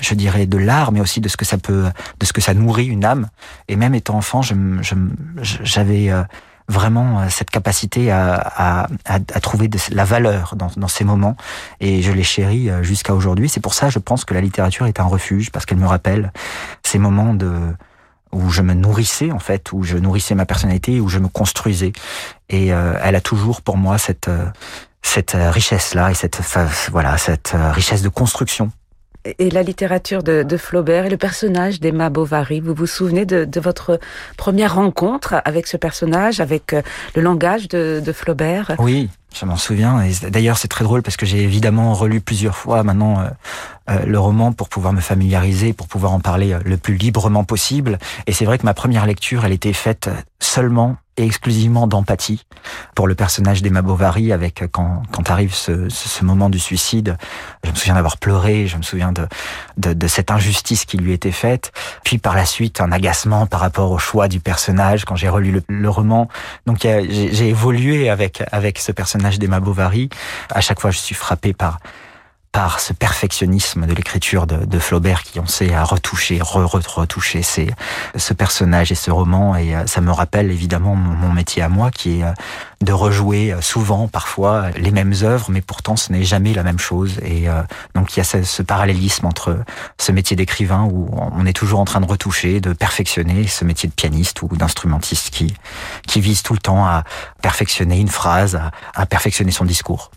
je 0.00 0.14
dirais 0.14 0.46
de 0.46 0.58
l'art, 0.58 0.92
mais 0.92 1.00
aussi 1.00 1.20
de 1.20 1.28
ce 1.28 1.36
que 1.36 1.44
ça 1.44 1.58
peut, 1.58 1.86
de 2.20 2.26
ce 2.26 2.32
que 2.32 2.40
ça 2.40 2.54
nourrit 2.54 2.86
une 2.86 3.04
âme. 3.04 3.28
Et 3.68 3.76
même 3.76 3.94
étant 3.94 4.16
enfant, 4.16 4.40
j'avais 4.42 6.10
euh, 6.10 6.22
vraiment 6.68 7.20
euh, 7.20 7.26
cette 7.28 7.50
capacité 7.50 8.10
à, 8.10 8.88
trouver 9.42 9.68
de 9.68 9.78
la 9.90 10.04
valeur 10.04 10.54
dans, 10.56 10.88
ces 10.88 11.04
moments, 11.04 11.36
et 11.80 12.02
je 12.02 12.12
les 12.12 12.22
chéris 12.22 12.70
euh, 12.70 12.82
jusqu'à 12.82 13.14
aujourd'hui. 13.14 13.48
C'est 13.48 13.60
pour 13.60 13.74
ça, 13.74 13.88
je 13.88 13.98
pense 13.98 14.24
que 14.24 14.34
la 14.34 14.40
littérature 14.40 14.86
est 14.86 15.00
un 15.00 15.04
refuge 15.04 15.50
parce 15.50 15.66
qu'elle 15.66 15.78
me 15.78 15.86
rappelle 15.86 16.32
ces 16.82 16.98
moments 16.98 17.34
de 17.34 17.52
où 18.32 18.50
je 18.50 18.60
me 18.60 18.74
nourrissais 18.74 19.30
en 19.30 19.38
fait, 19.38 19.72
où 19.72 19.82
je 19.82 19.96
nourrissais 19.96 20.34
ma 20.34 20.44
personnalité, 20.46 21.00
où 21.00 21.08
je 21.08 21.18
me 21.18 21.28
construisais. 21.28 21.92
Et 22.50 22.66
elle 22.66 23.14
a 23.14 23.20
toujours 23.20 23.62
pour 23.62 23.76
moi 23.76 23.98
cette 23.98 24.28
cette 25.00 25.36
richesse 25.36 25.94
là 25.94 26.10
et 26.10 26.14
cette 26.14 26.40
voilà 26.90 27.16
cette 27.18 27.54
richesse 27.54 28.02
de 28.02 28.08
construction 28.08 28.72
et 29.38 29.50
la 29.50 29.62
littérature 29.62 30.22
de, 30.22 30.56
Flaubert 30.56 31.06
et 31.06 31.10
le 31.10 31.16
personnage 31.16 31.80
d'Emma 31.80 32.10
Bovary. 32.10 32.60
Vous 32.60 32.74
vous 32.74 32.86
souvenez 32.86 33.26
de, 33.26 33.60
votre 33.60 33.98
première 34.36 34.74
rencontre 34.74 35.40
avec 35.44 35.66
ce 35.66 35.76
personnage, 35.76 36.40
avec 36.40 36.72
euh, 36.72 36.82
le 37.14 37.22
langage 37.22 37.68
de, 37.68 38.12
Flaubert? 38.12 38.74
Oui, 38.78 39.08
je 39.38 39.44
m'en 39.44 39.56
souviens. 39.56 40.02
D'ailleurs, 40.28 40.58
c'est 40.58 40.68
très 40.68 40.84
drôle 40.84 41.02
parce 41.02 41.16
que 41.16 41.26
j'ai 41.26 41.42
évidemment 41.42 41.94
relu 41.94 42.20
plusieurs 42.20 42.56
fois 42.56 42.82
maintenant 42.82 43.20
euh, 43.20 43.28
euh, 43.90 44.06
le 44.06 44.18
roman 44.18 44.52
pour 44.52 44.68
pouvoir 44.68 44.92
me 44.92 45.00
familiariser, 45.00 45.72
pour 45.72 45.88
pouvoir 45.88 46.12
en 46.12 46.20
parler 46.20 46.56
le 46.64 46.76
plus 46.76 46.96
librement 46.96 47.44
possible. 47.44 47.98
Et 48.26 48.32
c'est 48.32 48.44
vrai 48.44 48.58
que 48.58 48.64
ma 48.64 48.74
première 48.74 49.06
lecture, 49.06 49.44
elle 49.44 49.52
était 49.52 49.72
faite 49.72 50.08
seulement 50.40 50.96
et 51.16 51.24
exclusivement 51.24 51.86
d'empathie 51.86 52.44
pour 52.94 53.06
le 53.06 53.14
personnage 53.14 53.62
d'Emma 53.62 53.82
Bovary 53.82 54.32
avec 54.32 54.62
euh, 54.62 54.68
quand, 54.70 55.02
quand 55.12 55.30
arrive 55.30 55.54
ce, 55.54 55.88
ce, 55.88 56.24
moment 56.24 56.50
du 56.50 56.58
suicide. 56.58 57.16
Je 57.64 57.70
me 57.70 57.74
souviens 57.74 57.94
d'avoir 57.94 58.18
pleuré, 58.18 58.66
je 58.66 58.76
me 58.76 58.82
souviens 58.82 59.12
de, 59.12 59.26
de, 59.78 59.94
de, 59.94 60.08
cette 60.08 60.30
injustice 60.30 60.84
qui 60.84 60.98
lui 60.98 61.12
était 61.12 61.32
faite. 61.32 61.72
Puis 62.04 62.18
par 62.18 62.34
la 62.34 62.44
suite, 62.44 62.80
un 62.80 62.92
agacement 62.92 63.46
par 63.46 63.60
rapport 63.60 63.90
au 63.90 63.98
choix 63.98 64.28
du 64.28 64.40
personnage 64.40 65.04
quand 65.04 65.16
j'ai 65.16 65.28
relu 65.28 65.52
le, 65.52 65.62
le, 65.68 65.88
roman. 65.88 66.28
Donc 66.66 66.80
j'ai 66.80 67.48
évolué 67.48 68.10
avec, 68.10 68.42
avec 68.52 68.78
ce 68.78 68.92
personnage 68.92 69.25
d'Emma 69.38 69.60
Bovary. 69.60 70.08
À 70.50 70.60
chaque 70.60 70.80
fois, 70.80 70.90
je 70.90 70.98
suis 70.98 71.14
frappé 71.14 71.52
par 71.52 71.78
par 72.56 72.80
ce 72.80 72.94
perfectionnisme 72.94 73.84
de 73.84 73.92
l'écriture 73.92 74.46
de, 74.46 74.78
Flaubert 74.78 75.24
qui 75.24 75.38
on 75.40 75.46
sait 75.46 75.74
à 75.74 75.84
retoucher, 75.84 76.40
re-retoucher 76.40 77.42
ce 77.42 78.32
personnage 78.32 78.90
et 78.90 78.94
ce 78.94 79.10
roman. 79.10 79.56
Et 79.56 79.76
euh, 79.76 79.86
ça 79.86 80.00
me 80.00 80.10
rappelle 80.10 80.50
évidemment 80.50 80.94
mon, 80.96 81.30
métier 81.30 81.60
à 81.60 81.68
moi 81.68 81.90
qui 81.90 82.20
est 82.20 82.22
euh, 82.22 82.32
de 82.80 82.94
rejouer 82.94 83.52
euh, 83.52 83.60
souvent, 83.60 84.08
parfois, 84.08 84.70
les 84.70 84.90
mêmes 84.90 85.12
œuvres, 85.22 85.50
mais 85.50 85.60
pourtant 85.60 85.96
ce 85.96 86.10
n'est 86.12 86.22
jamais 86.22 86.54
la 86.54 86.62
même 86.62 86.78
chose. 86.78 87.18
Et 87.22 87.46
donc 87.94 88.16
il 88.16 88.20
y 88.20 88.22
a 88.22 88.24
ce, 88.24 88.42
ce 88.42 88.62
parallélisme 88.62 89.26
entre 89.26 89.58
ce 89.98 90.10
métier 90.10 90.34
d'écrivain 90.34 90.88
où 90.90 91.10
on 91.12 91.44
est 91.44 91.52
toujours 91.52 91.80
en 91.80 91.84
train 91.84 92.00
de 92.00 92.06
retoucher, 92.06 92.62
de 92.62 92.72
perfectionner, 92.72 93.46
ce 93.48 93.66
métier 93.66 93.86
de 93.86 93.94
pianiste 93.94 94.40
ou 94.40 94.48
d'instrumentiste 94.56 95.28
qui, 95.28 95.54
qui 96.08 96.22
vise 96.22 96.42
tout 96.42 96.54
le 96.54 96.60
temps 96.60 96.86
à 96.86 97.04
perfectionner 97.42 98.00
une 98.00 98.08
phrase, 98.08 98.56
à, 98.56 98.70
à 98.94 99.04
perfectionner 99.04 99.50
son 99.50 99.66
discours. 99.66 100.10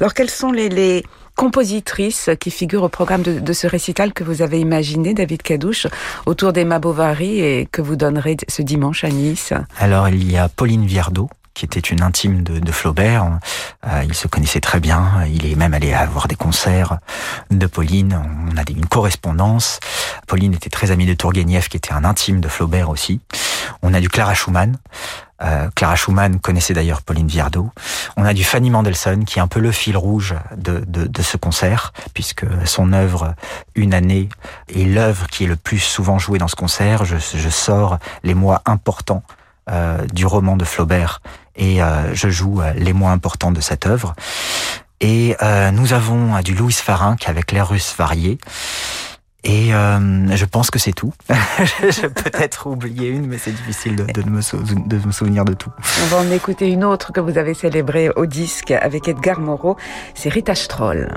Alors 0.00 0.12
quels 0.14 0.30
sont 0.30 0.52
les, 0.52 0.68
les 0.68 1.04
compositrice 1.38 2.30
qui 2.40 2.50
figure 2.50 2.82
au 2.82 2.88
programme 2.88 3.22
de, 3.22 3.52
ce 3.52 3.68
récital 3.68 4.12
que 4.12 4.24
vous 4.24 4.42
avez 4.42 4.58
imaginé, 4.58 5.14
David 5.14 5.42
Cadouche, 5.42 5.86
autour 6.26 6.52
d'Emma 6.52 6.80
Bovary 6.80 7.38
et 7.38 7.68
que 7.70 7.80
vous 7.80 7.94
donnerez 7.94 8.36
ce 8.48 8.60
dimanche 8.60 9.04
à 9.04 9.10
Nice. 9.10 9.52
Alors, 9.78 10.08
il 10.08 10.28
y 10.28 10.36
a 10.36 10.48
Pauline 10.48 10.84
Viardot, 10.84 11.30
qui 11.58 11.64
était 11.64 11.80
une 11.80 12.02
intime 12.02 12.44
de, 12.44 12.70
Flaubert. 12.70 13.40
Euh, 13.84 14.04
il 14.06 14.14
se 14.14 14.28
connaissait 14.28 14.60
très 14.60 14.78
bien. 14.78 15.24
Il 15.26 15.44
est 15.44 15.56
même 15.56 15.74
allé 15.74 15.92
voir 16.08 16.28
des 16.28 16.36
concerts 16.36 16.98
de 17.50 17.66
Pauline. 17.66 18.22
On 18.52 18.56
a 18.56 18.62
une 18.70 18.86
correspondance. 18.86 19.80
Pauline 20.28 20.54
était 20.54 20.70
très 20.70 20.92
amie 20.92 21.06
de 21.06 21.14
Tourguenieff, 21.14 21.68
qui 21.68 21.76
était 21.76 21.92
un 21.92 22.04
intime 22.04 22.40
de 22.40 22.46
Flaubert 22.46 22.90
aussi. 22.90 23.20
On 23.82 23.92
a 23.92 24.00
du 24.00 24.08
Clara 24.08 24.34
Schumann. 24.34 24.76
Euh, 25.42 25.68
Clara 25.74 25.96
Schumann 25.96 26.38
connaissait 26.38 26.74
d'ailleurs 26.74 27.02
Pauline 27.02 27.26
Viardot. 27.26 27.70
On 28.16 28.24
a 28.24 28.34
du 28.34 28.44
Fanny 28.44 28.70
Mendelssohn, 28.70 29.24
qui 29.24 29.40
est 29.40 29.42
un 29.42 29.48
peu 29.48 29.58
le 29.58 29.72
fil 29.72 29.96
rouge 29.96 30.36
de, 30.56 31.22
ce 31.22 31.36
concert, 31.36 31.92
puisque 32.14 32.46
son 32.66 32.92
œuvre 32.92 33.34
Une 33.74 33.94
année 33.94 34.28
est 34.72 34.84
l'œuvre 34.84 35.26
qui 35.26 35.42
est 35.42 35.48
le 35.48 35.56
plus 35.56 35.80
souvent 35.80 36.20
jouée 36.20 36.38
dans 36.38 36.48
ce 36.48 36.56
concert. 36.56 37.04
Je 37.04 37.48
sors 37.48 37.98
les 38.22 38.34
mois 38.34 38.62
importants 38.64 39.24
euh, 39.70 40.06
du 40.12 40.24
roman 40.24 40.56
de 40.56 40.64
Flaubert 40.64 41.20
et 41.56 41.82
euh, 41.82 42.14
je 42.14 42.28
joue 42.28 42.62
euh, 42.62 42.72
les 42.74 42.92
mots 42.92 43.08
importants 43.08 43.52
de 43.52 43.60
cette 43.60 43.86
œuvre. 43.86 44.14
Et 45.00 45.36
nous 45.72 45.92
avons 45.92 46.40
du 46.40 46.54
Louis 46.54 46.72
Farinck 46.72 47.28
avec 47.28 47.52
l'air 47.52 47.68
russe 47.68 47.94
varié. 47.96 48.38
Et 49.44 49.68
je 49.70 50.44
pense 50.44 50.72
que 50.72 50.80
c'est 50.80 50.92
tout. 50.92 51.12
J'ai 51.88 52.08
peut-être 52.08 52.66
oublié 52.66 53.08
une, 53.08 53.28
mais 53.28 53.38
c'est 53.38 53.52
difficile 53.52 53.94
de, 53.94 54.02
de, 54.02 54.28
me 54.28 54.40
de, 54.88 55.06
me 55.06 55.12
souvenir 55.12 55.44
de 55.44 55.54
tout. 55.54 55.70
On 56.02 56.06
va 56.06 56.16
en 56.16 56.30
écouter 56.32 56.68
une 56.68 56.82
autre 56.82 57.12
que 57.12 57.20
vous 57.20 57.38
avez 57.38 57.54
célébrée 57.54 58.10
au 58.10 58.26
disque 58.26 58.72
avec 58.72 59.06
Edgar 59.06 59.38
Moreau. 59.38 59.76
C'est 60.14 60.30
Rita 60.30 60.56
Stroll. 60.56 61.16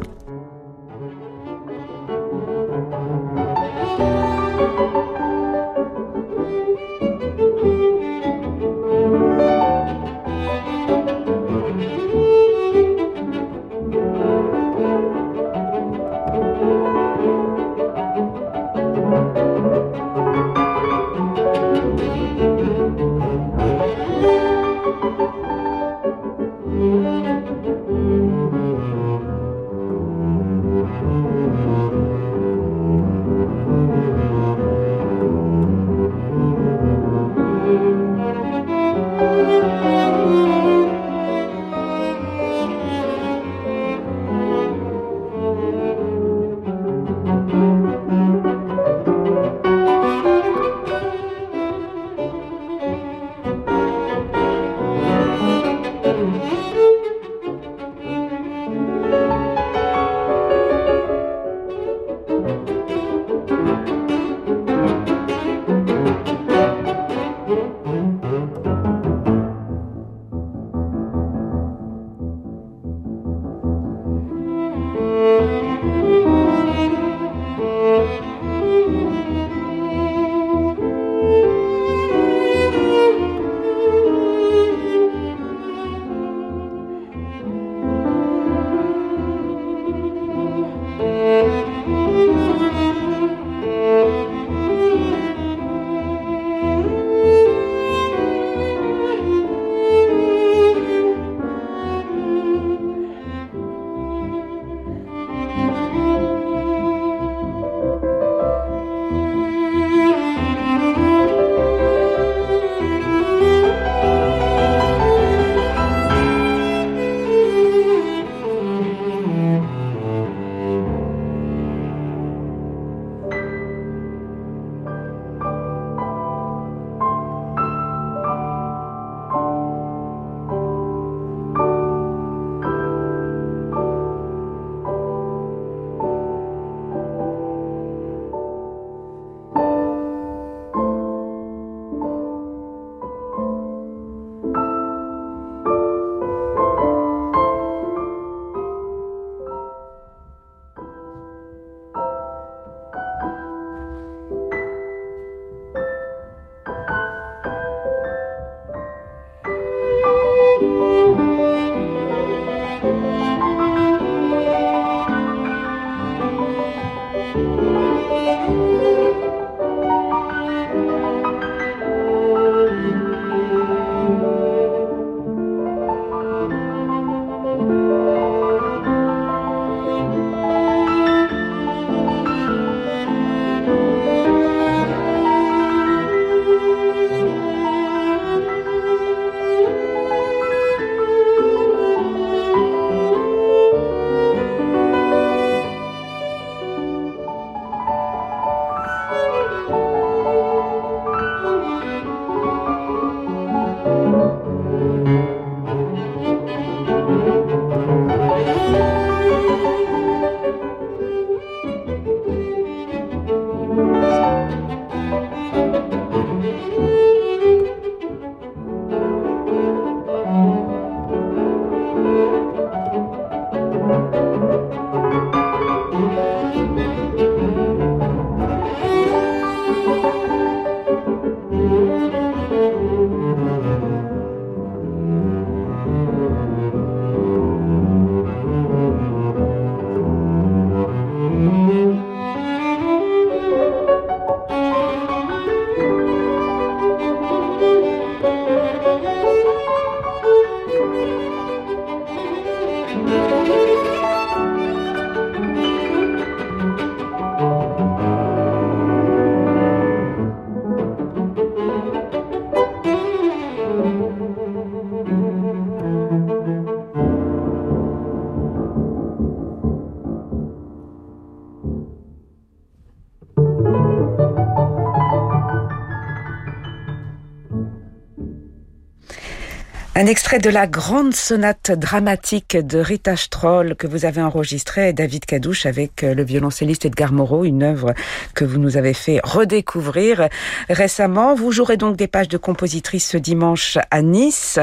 Un 280.01 280.07
extrait 280.07 280.39
de 280.39 280.49
la 280.49 280.65
grande 280.65 281.13
sonate 281.13 281.69
dramatique 281.69 282.57
de 282.57 282.79
Rita 282.79 283.15
Stroll 283.15 283.75
que 283.75 283.85
vous 283.85 284.03
avez 284.03 284.19
enregistrée, 284.23 284.93
David 284.93 285.25
Cadouche, 285.25 285.67
avec 285.67 286.03
euh, 286.03 286.15
le 286.15 286.23
violoncelliste 286.23 286.85
Edgar 286.85 287.13
Moreau, 287.13 287.45
une 287.45 287.61
œuvre 287.61 287.93
que 288.33 288.43
vous 288.43 288.57
nous 288.57 288.77
avez 288.77 288.95
fait 288.95 289.19
redécouvrir 289.23 290.27
récemment. 290.69 291.35
Vous 291.35 291.51
jouerez 291.51 291.77
donc 291.77 291.97
des 291.97 292.07
pages 292.07 292.29
de 292.29 292.37
compositrice 292.37 293.09
ce 293.09 293.17
dimanche 293.17 293.77
à 293.91 294.01
Nice, 294.01 294.57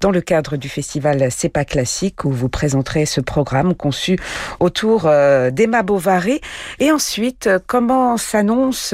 dans 0.00 0.10
le 0.10 0.20
cadre 0.20 0.56
du 0.56 0.68
festival 0.68 1.28
C'est 1.30 1.50
pas 1.50 1.64
classique, 1.64 2.24
où 2.24 2.32
vous 2.32 2.48
présenterez 2.48 3.06
ce 3.06 3.20
programme 3.20 3.76
conçu 3.76 4.18
autour 4.58 5.06
euh, 5.06 5.52
d'Emma 5.52 5.84
Bovary. 5.84 6.40
Et 6.80 6.90
ensuite, 6.90 7.46
euh, 7.46 7.60
comment 7.64 8.16
s'annonce 8.16 8.92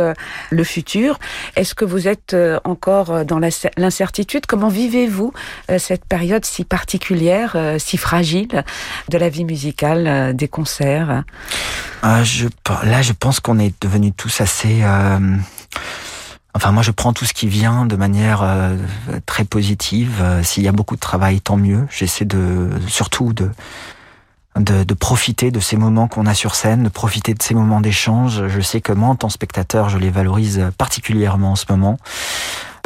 le 0.50 0.64
futur? 0.64 1.18
Est-ce 1.56 1.74
que 1.74 1.86
vous 1.86 2.06
êtes 2.06 2.36
encore 2.64 3.24
dans 3.24 3.38
l'incertitude? 3.78 4.44
Comment 4.44 4.68
vivez-vous 4.68 5.32
cette 5.78 6.04
période 6.04 6.44
si 6.44 6.64
particulière, 6.64 7.52
euh, 7.54 7.78
si 7.78 7.96
fragile 7.96 8.64
de 9.08 9.18
la 9.18 9.28
vie 9.28 9.44
musicale, 9.44 10.06
euh, 10.06 10.32
des 10.32 10.48
concerts? 10.48 11.24
Je, 12.22 12.48
Là, 12.84 13.02
je 13.02 13.12
pense 13.12 13.40
qu'on 13.40 13.58
est 13.58 13.74
devenus 13.82 14.12
tous 14.16 14.40
assez... 14.40 14.82
Enfin, 16.52 16.72
moi, 16.72 16.82
je 16.82 16.90
prends 16.90 17.12
tout 17.12 17.24
ce 17.24 17.32
qui 17.32 17.46
vient 17.46 17.86
de 17.86 17.94
manière 17.94 18.44
très 19.24 19.44
positive. 19.44 20.22
S'il 20.42 20.64
y 20.64 20.68
a 20.68 20.72
beaucoup 20.72 20.96
de 20.96 21.00
travail, 21.00 21.40
tant 21.40 21.56
mieux. 21.56 21.86
J'essaie 21.90 22.24
de, 22.24 22.70
surtout 22.88 23.32
de, 23.32 23.50
de, 24.56 24.82
de, 24.82 24.94
profiter 24.94 25.52
de 25.52 25.60
ces 25.60 25.76
moments 25.76 26.08
qu'on 26.08 26.26
a 26.26 26.34
sur 26.34 26.56
scène, 26.56 26.82
de 26.82 26.88
profiter 26.88 27.34
de 27.34 27.42
ces 27.42 27.54
moments 27.54 27.80
d'échange. 27.80 28.48
Je 28.48 28.60
sais 28.60 28.80
que 28.80 28.92
moi, 28.92 29.10
en 29.10 29.14
tant 29.14 29.28
que 29.28 29.34
spectateur, 29.34 29.90
je 29.90 29.98
les 29.98 30.10
valorise 30.10 30.70
particulièrement 30.76 31.52
en 31.52 31.56
ce 31.56 31.66
moment. 31.68 31.98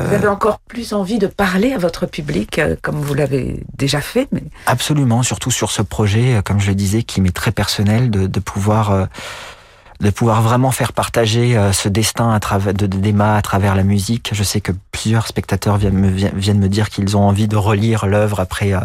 Vous 0.02 0.12
avez 0.12 0.26
encore 0.26 0.58
plus 0.58 0.92
envie 0.92 1.18
de 1.18 1.26
parler 1.26 1.72
à 1.72 1.78
votre 1.78 2.06
public, 2.06 2.58
euh, 2.58 2.76
comme 2.82 2.96
vous 2.96 3.14
l'avez 3.14 3.62
déjà 3.76 4.00
fait. 4.00 4.28
Mais... 4.32 4.42
Absolument, 4.66 5.22
surtout 5.22 5.50
sur 5.50 5.70
ce 5.70 5.82
projet, 5.82 6.36
euh, 6.36 6.42
comme 6.42 6.60
je 6.60 6.68
le 6.68 6.74
disais, 6.74 7.02
qui 7.02 7.20
m'est 7.20 7.34
très 7.34 7.52
personnel, 7.52 8.10
de, 8.10 8.26
de 8.26 8.40
pouvoir 8.40 8.90
euh, 8.90 9.06
de 10.00 10.10
pouvoir 10.10 10.42
vraiment 10.42 10.70
faire 10.70 10.92
partager 10.92 11.56
euh, 11.56 11.72
ce 11.72 11.88
destin 11.88 12.32
à 12.32 12.40
travers 12.40 12.74
de 12.74 12.86
d'Emma 12.86 13.36
à 13.36 13.42
travers 13.42 13.74
la 13.74 13.84
musique. 13.84 14.30
Je 14.32 14.42
sais 14.42 14.60
que 14.60 14.72
plusieurs 14.90 15.26
spectateurs 15.26 15.76
viennent 15.76 15.98
me 15.98 16.08
viennent 16.08 16.58
me 16.58 16.68
dire 16.68 16.90
qu'ils 16.90 17.16
ont 17.16 17.22
envie 17.22 17.48
de 17.48 17.56
relire 17.56 18.06
l'œuvre 18.06 18.40
après 18.40 18.72
euh, 18.72 18.80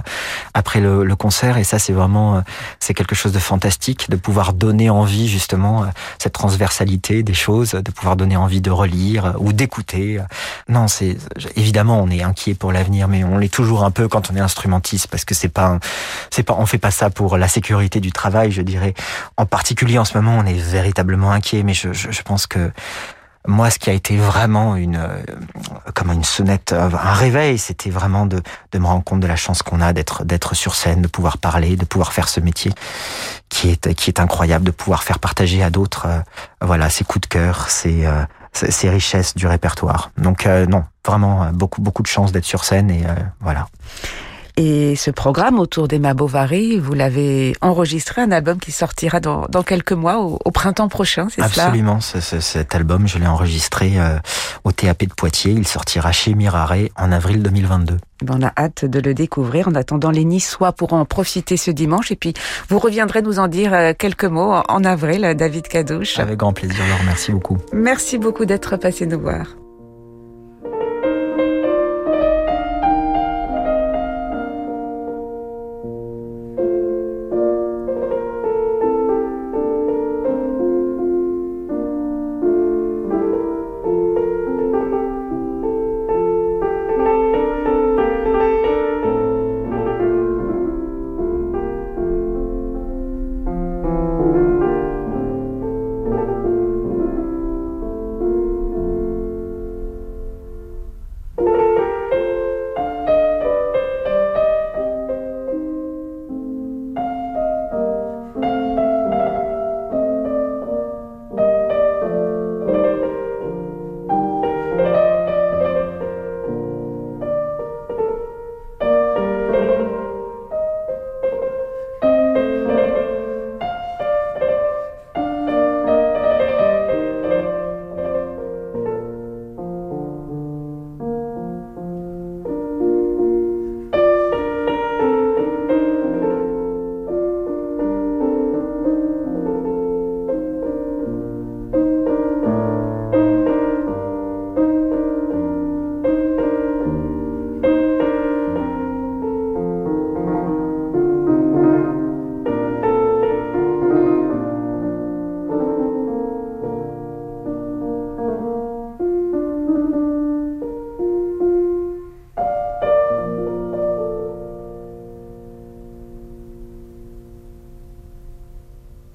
après 0.54 0.80
le, 0.80 1.04
le, 1.04 1.16
concert 1.16 1.58
et 1.58 1.64
ça 1.64 1.80
c'est 1.80 1.94
vraiment 1.94 2.38
euh, 2.38 2.42
c'est 2.80 2.94
quelque 2.94 3.16
chose 3.16 3.32
de 3.32 3.40
fantastique 3.40 4.10
de 4.10 4.16
pouvoir 4.16 4.54
donner 4.54 4.90
envie 4.90 5.28
justement 5.28 5.86
cette 6.20 6.34
transversalité 6.34 7.24
des 7.24 7.34
choses, 7.34 7.72
de 7.72 7.92
pouvoir 7.92 8.16
donner 8.16 8.38
envie 8.38 8.62
de 8.62 8.72
relire 8.72 9.36
ou 9.40 9.54
d'écouter. 9.54 10.20
Non, 10.68 10.88
c'est 10.88 11.18
évidemment 11.56 12.02
on 12.02 12.10
est 12.10 12.24
inquiet 12.24 12.54
pour 12.54 12.72
l'avenir 12.72 13.08
mais 13.08 13.24
on 13.24 13.38
l'est 13.38 13.54
toujours 13.54 13.84
un 13.84 13.92
peu 13.92 14.08
quand 14.08 14.32
on 14.32 14.36
est 14.36 14.40
instrumentiste 14.40 15.08
parce 15.08 15.26
que 15.26 15.34
c'est 15.34 15.50
pas 15.50 15.80
c'est 16.30 16.44
pas 16.44 16.56
on 16.58 16.66
fait 16.66 16.78
pas 16.78 16.92
ça 16.92 17.10
pour 17.10 17.38
la 17.38 17.48
sécurité 17.48 18.00
du 18.00 18.12
travail, 18.12 18.52
je 18.52 18.62
dirais. 18.62 18.94
En 19.38 19.46
particulier 19.46 19.98
en 19.98 20.06
ce 20.06 20.18
moment, 20.18 20.38
on 20.38 20.46
est 20.46 20.54
véritablement 20.54 20.99
inquiet, 21.32 21.64
mais 21.64 21.74
je, 21.74 22.22
pense 22.24 22.48
que 22.48 22.72
moi, 23.48 23.70
ce 23.70 23.80
qui 23.80 23.90
a 23.90 23.94
été 23.94 24.18
vraiment 24.18 24.76
une, 24.76 24.98
euh, 24.98 25.22
comme 25.96 26.12
une 26.12 26.24
sonnette, 26.24 26.74
euh, 26.74 26.90
un 26.92 27.14
réveil, 27.14 27.58
c'était 27.58 27.90
vraiment 27.90 28.26
de, 28.26 28.42
de 28.72 28.80
me 28.80 28.86
rendre 28.86 29.04
compte 29.04 29.22
de 29.22 29.28
la 29.28 29.38
chance 29.38 29.64
qu'on 29.64 29.82
a 29.82 29.94
d'être, 29.94 30.26
d'être 30.26 30.56
sur 30.56 30.76
scène, 30.76 31.02
de 31.02 31.08
pouvoir 31.08 31.38
parler, 31.38 31.76
de 31.76 31.86
pouvoir 31.86 32.14
faire 32.14 32.28
ce 32.28 32.40
métier 32.40 32.72
qui 33.48 33.70
est, 33.70 33.94
qui 33.94 34.10
est 34.10 34.20
incroyable, 34.20 34.66
de 34.66 34.72
pouvoir 34.72 35.04
faire 35.04 35.20
partager 35.20 35.64
à 35.64 35.70
d'autres, 35.70 36.06
euh, 36.08 36.20
voilà, 36.62 36.90
ses 36.90 37.06
coups 37.06 37.22
de 37.22 37.28
cœur, 37.28 37.70
ses, 37.70 38.08
ces 38.54 38.90
richesses 38.90 39.36
du 39.36 39.48
répertoire. 39.48 40.12
Donc 40.18 40.46
non, 40.46 40.84
vraiment 41.06 41.52
beaucoup 41.54 41.82
beaucoup 41.82 42.04
de 42.04 42.08
chance 42.08 42.32
d'être 42.32 42.46
sur 42.46 42.66
scène 42.66 42.92
et 42.92 43.04
voilà. 43.40 43.68
Et 44.58 44.96
ce 44.96 45.12
programme 45.12 45.60
autour 45.60 45.88
d'Emma 45.88 46.14
Bovary, 46.14 46.80
vous 46.80 46.94
l'avez 46.94 47.56
enregistré, 47.62 48.22
un 48.22 48.32
album 48.32 48.60
qui 48.60 48.72
sortira 48.72 49.20
dans, 49.20 49.46
dans 49.50 49.64
quelques 49.64 49.94
mois, 49.94 50.18
au, 50.20 50.52
printemps 50.52 50.90
prochain, 50.90 51.28
c'est 51.30 51.42
cela? 51.48 51.66
Absolument, 51.66 52.00
cet 52.02 52.76
album, 52.76 53.08
je 53.08 53.18
l'ai 53.18 53.28
enregistré 53.28 53.94
euh, 53.96 54.18
au 54.64 54.72
TAP 54.72 55.06
de 55.06 55.14
Poitiers. 55.14 55.54
Il 55.54 55.68
sortira 55.68 56.12
chez 56.12 56.34
Mirare 56.34 56.74
en 56.98 57.12
avril 57.12 57.42
2022. 57.42 57.98
On 58.30 58.42
a 58.42 58.52
hâte 58.58 58.86
de 58.86 59.00
le 59.00 59.14
découvrir. 59.14 59.70
En 59.70 59.76
attendant, 59.76 60.12
les 60.12 60.26
Niçois 60.26 60.74
pourront 60.74 61.00
en 61.00 61.06
profiter 61.06 61.56
ce 61.56 61.72
dimanche. 61.72 62.12
Et 62.12 62.16
puis, 62.16 62.34
vous 62.68 62.80
reviendrez 62.80 63.22
nous 63.22 63.40
en 63.40 63.48
dire 63.48 63.74
euh, 63.74 63.94
quelques 63.98 64.26
mots 64.26 64.54
en 64.68 64.84
avril, 64.84 65.34
David 65.38 65.68
Cadouche. 65.68 66.20
Avec 66.20 66.38
grand 66.38 66.54
plaisir, 66.54 66.84
alors 66.84 67.00
merci 67.06 67.32
beaucoup. 67.32 67.58
Merci 67.72 68.18
beaucoup 68.18 68.46
d'être 68.46 68.76
passé 68.78 69.06
nous 69.06 69.20
voir. 69.20 69.46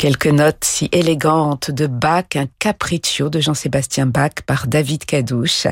Quelques 0.04 0.26
notes 0.26 0.64
si 0.64 0.90
élégantes 0.92 1.70
de 1.70 1.86
Bach, 1.86 2.26
un 2.34 2.44
capriccio 2.58 3.30
de 3.30 3.40
Jean-Sébastien 3.40 4.04
Bach 4.04 4.42
par 4.44 4.66
David 4.66 5.06
Cadouche. 5.06 5.66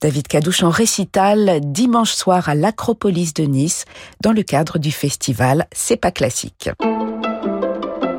David 0.00 0.26
Cadouche 0.26 0.62
en 0.62 0.70
récital 0.70 1.60
dimanche 1.62 2.12
soir 2.12 2.48
à 2.48 2.54
l'Acropolis 2.54 3.34
de 3.34 3.42
Nice 3.42 3.84
dans 4.22 4.32
le 4.32 4.42
cadre 4.42 4.78
du 4.78 4.90
festival 4.90 5.66
C'est 5.70 5.98
pas 5.98 6.12
classique. 6.12 6.70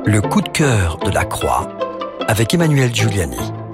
Le 0.04 0.20
coup 0.20 0.40
de 0.40 0.50
cœur 0.50 0.98
de 0.98 1.10
la 1.10 1.24
Croix 1.24 1.68
avec 2.28 2.54
Emmanuel 2.54 2.94
Giuliani. 2.94 3.65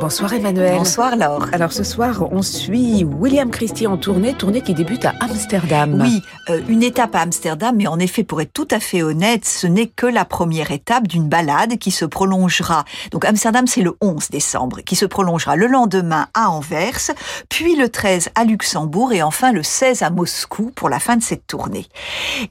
Bonsoir 0.00 0.32
Emmanuel. 0.32 0.78
Bonsoir 0.78 1.14
Laure. 1.14 1.48
Alors 1.52 1.74
ce 1.74 1.84
soir, 1.84 2.26
on 2.32 2.40
suit 2.40 3.04
William 3.04 3.50
Christie 3.50 3.86
en 3.86 3.98
tournée, 3.98 4.32
tournée 4.32 4.62
qui 4.62 4.72
débute 4.72 5.04
à 5.04 5.12
Amsterdam. 5.20 6.00
Oui, 6.00 6.22
euh, 6.48 6.62
une 6.68 6.82
étape 6.82 7.14
à 7.14 7.20
Amsterdam, 7.20 7.74
mais 7.76 7.86
en 7.86 7.98
effet, 7.98 8.24
pour 8.24 8.40
être 8.40 8.54
tout 8.54 8.66
à 8.70 8.80
fait 8.80 9.02
honnête, 9.02 9.44
ce 9.44 9.66
n'est 9.66 9.88
que 9.88 10.06
la 10.06 10.24
première 10.24 10.70
étape 10.70 11.06
d'une 11.06 11.28
balade 11.28 11.76
qui 11.76 11.90
se 11.90 12.06
prolongera. 12.06 12.86
Donc 13.10 13.26
Amsterdam, 13.26 13.66
c'est 13.66 13.82
le 13.82 13.94
11 14.00 14.30
décembre, 14.30 14.80
qui 14.80 14.96
se 14.96 15.04
prolongera 15.04 15.54
le 15.54 15.66
lendemain 15.66 16.28
à 16.32 16.48
Anvers, 16.48 17.10
puis 17.50 17.76
le 17.76 17.90
13 17.90 18.30
à 18.34 18.44
Luxembourg 18.44 19.12
et 19.12 19.22
enfin 19.22 19.52
le 19.52 19.62
16 19.62 20.00
à 20.00 20.08
Moscou 20.08 20.72
pour 20.74 20.88
la 20.88 20.98
fin 20.98 21.18
de 21.18 21.22
cette 21.22 21.46
tournée. 21.46 21.86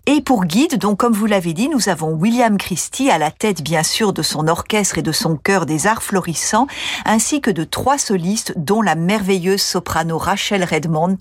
Et 0.06 0.22
pour 0.22 0.46
guide, 0.46 0.78
donc 0.78 1.00
comme 1.00 1.14
vous 1.14 1.26
l'avez 1.26 1.54
dit, 1.54 1.68
nous 1.68 1.90
avons 1.90 2.12
William 2.12 2.60
Christie 2.60 3.10
à 3.10 3.18
la 3.18 3.32
tête 3.32 3.64
bien 3.64 3.82
sûr 3.82 4.14
de 4.14 4.22
son 4.22 4.48
orchestre 4.48 5.00
et 5.00 5.02
de 5.02 5.12
son 5.12 5.36
chœur 5.36 5.66
des 5.66 5.88
arts 5.88 6.04
florissants, 6.04 6.68
ainsi 7.06 7.39
ainsi 7.40 7.42
que 7.42 7.52
de 7.52 7.64
trois 7.64 7.98
solistes, 7.98 8.54
dont 8.58 8.82
la 8.82 8.96
merveilleuse 8.96 9.62
soprano 9.62 10.18
Rachel 10.18 10.64
Redmond. 10.64 11.18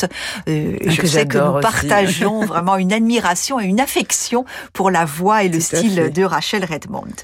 Euh, 0.48 0.76
je 0.80 1.06
sais 1.06 1.26
que 1.26 1.38
nous 1.38 1.60
partageons 1.60 2.40
vraiment 2.46 2.76
une 2.76 2.92
admiration 2.92 3.60
et 3.60 3.64
une 3.64 3.80
affection 3.80 4.44
pour 4.72 4.90
la 4.90 5.04
voix 5.04 5.44
et 5.44 5.48
le 5.48 5.60
style 5.60 6.10
de 6.12 6.24
Rachel 6.24 6.64
Redmond. 6.64 7.14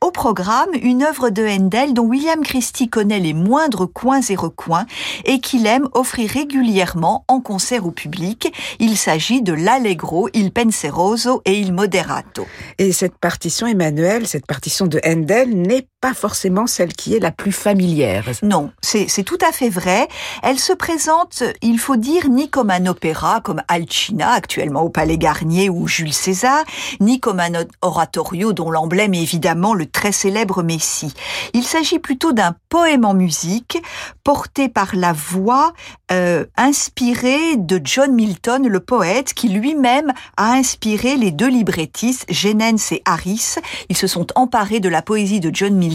Au 0.00 0.10
programme, 0.10 0.68
une 0.82 1.02
œuvre 1.02 1.30
de 1.30 1.46
Handel 1.46 1.94
dont 1.94 2.04
William 2.04 2.42
Christie 2.42 2.88
connaît 2.88 3.20
les 3.20 3.32
moindres 3.32 3.90
coins 3.90 4.20
et 4.28 4.34
recoins 4.34 4.86
et 5.24 5.40
qu'il 5.40 5.66
aime 5.66 5.88
offrir 5.92 6.30
régulièrement 6.30 7.24
en 7.28 7.40
concert 7.40 7.86
au 7.86 7.90
public. 7.90 8.52
Il 8.80 8.96
s'agit 8.96 9.42
de 9.42 9.52
l'Allegro, 9.52 10.28
il 10.34 10.52
penseroso 10.52 11.42
et 11.44 11.58
il 11.58 11.72
moderato. 11.72 12.46
Et 12.78 12.92
cette 12.92 13.18
partition, 13.18 13.66
Emmanuel, 13.66 14.26
cette 14.26 14.46
partition 14.46 14.86
de 14.86 15.00
Handel 15.06 15.50
n'est 15.50 15.86
pas 16.02 16.14
forcément 16.14 16.66
celle 16.66 16.94
qui 16.94 17.14
est 17.14 17.20
la 17.20 17.30
plus 17.30 17.52
familière. 17.52 18.24
Non, 18.42 18.72
c'est 18.82 19.22
tout 19.22 19.38
à 19.40 19.52
fait 19.52 19.68
vrai. 19.68 20.08
Elle 20.42 20.58
se 20.58 20.72
présente, 20.72 21.44
il 21.62 21.78
faut 21.78 21.94
dire, 21.94 22.28
ni 22.28 22.50
comme 22.50 22.70
un 22.70 22.86
opéra 22.86 23.40
comme 23.40 23.62
Alcina, 23.68 24.32
actuellement 24.32 24.82
au 24.82 24.88
Palais 24.88 25.16
Garnier, 25.16 25.70
ou 25.70 25.86
Jules 25.86 26.12
César, 26.12 26.64
ni 26.98 27.20
comme 27.20 27.38
un 27.38 27.52
oratorio 27.82 28.52
dont 28.52 28.72
l'emblème 28.72 29.14
est 29.14 29.22
évidemment 29.22 29.74
le 29.74 29.86
très 29.86 30.10
célèbre 30.10 30.64
Messie. 30.64 31.14
Il 31.54 31.62
s'agit 31.62 32.00
plutôt 32.00 32.32
d'un 32.32 32.56
poème 32.68 33.04
en 33.04 33.14
musique, 33.14 33.80
porté 34.24 34.68
par 34.68 34.96
la 34.96 35.12
voix 35.12 35.72
euh, 36.10 36.44
inspirée 36.56 37.56
de 37.56 37.80
John 37.84 38.12
Milton, 38.12 38.66
le 38.66 38.80
poète, 38.80 39.34
qui 39.34 39.48
lui-même 39.50 40.12
a 40.36 40.54
inspiré 40.54 41.16
les 41.16 41.30
deux 41.30 41.48
librettistes, 41.48 42.24
Genens 42.28 42.90
et 42.90 43.02
Harris. 43.04 43.54
Ils 43.88 43.96
se 43.96 44.08
sont 44.08 44.26
emparés 44.34 44.80
de 44.80 44.88
la 44.88 45.00
poésie 45.00 45.38
de 45.38 45.54
John 45.54 45.76
Milton 45.76 45.91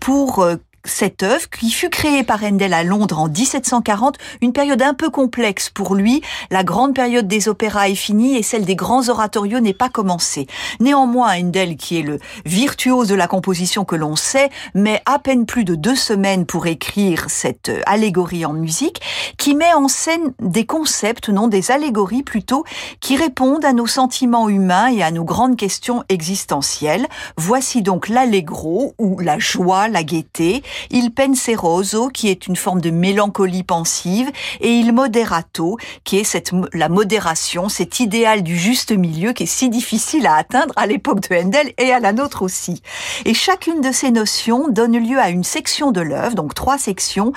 pour 0.00 0.40
euh, 0.40 0.56
cette 0.84 1.22
œuvre 1.22 1.48
qui 1.50 1.70
fut 1.70 1.90
créée 1.90 2.22
par 2.22 2.42
Handel 2.42 2.72
à 2.72 2.82
Londres 2.82 3.18
en 3.18 3.28
1740, 3.28 4.16
une 4.40 4.52
période 4.52 4.82
un 4.82 4.94
peu 4.94 5.10
complexe 5.10 5.70
pour 5.70 5.94
lui. 5.94 6.22
La 6.50 6.64
grande 6.64 6.94
période 6.94 7.28
des 7.28 7.48
opéras 7.48 7.88
est 7.88 7.94
finie 7.94 8.36
et 8.36 8.42
celle 8.42 8.64
des 8.64 8.76
grands 8.76 9.08
oratorios 9.08 9.60
n'est 9.60 9.74
pas 9.74 9.88
commencée. 9.88 10.46
Néanmoins, 10.80 11.38
Handel, 11.38 11.76
qui 11.76 11.98
est 11.98 12.02
le 12.02 12.18
virtuose 12.44 13.08
de 13.08 13.14
la 13.14 13.26
composition 13.26 13.84
que 13.84 13.96
l'on 13.96 14.16
sait, 14.16 14.50
met 14.74 15.02
à 15.06 15.18
peine 15.18 15.46
plus 15.46 15.64
de 15.64 15.74
deux 15.74 15.96
semaines 15.96 16.46
pour 16.46 16.66
écrire 16.66 17.26
cette 17.28 17.70
allégorie 17.86 18.46
en 18.46 18.52
musique, 18.52 19.00
qui 19.36 19.54
met 19.54 19.72
en 19.74 19.88
scène 19.88 20.32
des 20.40 20.66
concepts, 20.66 21.28
non 21.28 21.48
des 21.48 21.70
allégories 21.70 22.22
plutôt, 22.22 22.64
qui 23.00 23.16
répondent 23.16 23.64
à 23.64 23.72
nos 23.72 23.86
sentiments 23.86 24.48
humains 24.48 24.88
et 24.88 25.02
à 25.02 25.10
nos 25.10 25.24
grandes 25.24 25.56
questions 25.56 26.04
existentielles. 26.08 27.06
Voici 27.36 27.82
donc 27.82 28.08
l'allegro, 28.08 28.94
ou 28.98 29.18
la 29.18 29.38
joie, 29.38 29.88
la 29.88 30.02
gaieté, 30.02 30.62
il 30.90 31.12
penseroso, 31.12 32.08
qui 32.08 32.28
est 32.28 32.46
une 32.46 32.56
forme 32.56 32.80
de 32.80 32.90
mélancolie 32.90 33.62
pensive, 33.62 34.30
et 34.60 34.70
il 34.72 34.92
moderato, 34.92 35.78
qui 36.04 36.18
est 36.18 36.52
la 36.72 36.88
modération, 36.88 37.68
cet 37.68 38.00
idéal 38.00 38.42
du 38.42 38.56
juste 38.56 38.92
milieu 38.92 39.32
qui 39.32 39.44
est 39.44 39.46
si 39.46 39.68
difficile 39.68 40.26
à 40.26 40.34
atteindre 40.34 40.72
à 40.76 40.86
l'époque 40.86 41.28
de 41.28 41.36
Handel 41.36 41.72
et 41.78 41.92
à 41.92 42.00
la 42.00 42.12
nôtre 42.12 42.42
aussi. 42.42 42.82
Et 43.24 43.34
chacune 43.34 43.80
de 43.80 43.92
ces 43.92 44.10
notions 44.10 44.68
donne 44.68 44.96
lieu 44.96 45.18
à 45.18 45.30
une 45.30 45.44
section 45.44 45.92
de 45.92 46.00
l'œuvre, 46.00 46.34
donc 46.34 46.54
trois 46.54 46.78
sections, 46.78 47.32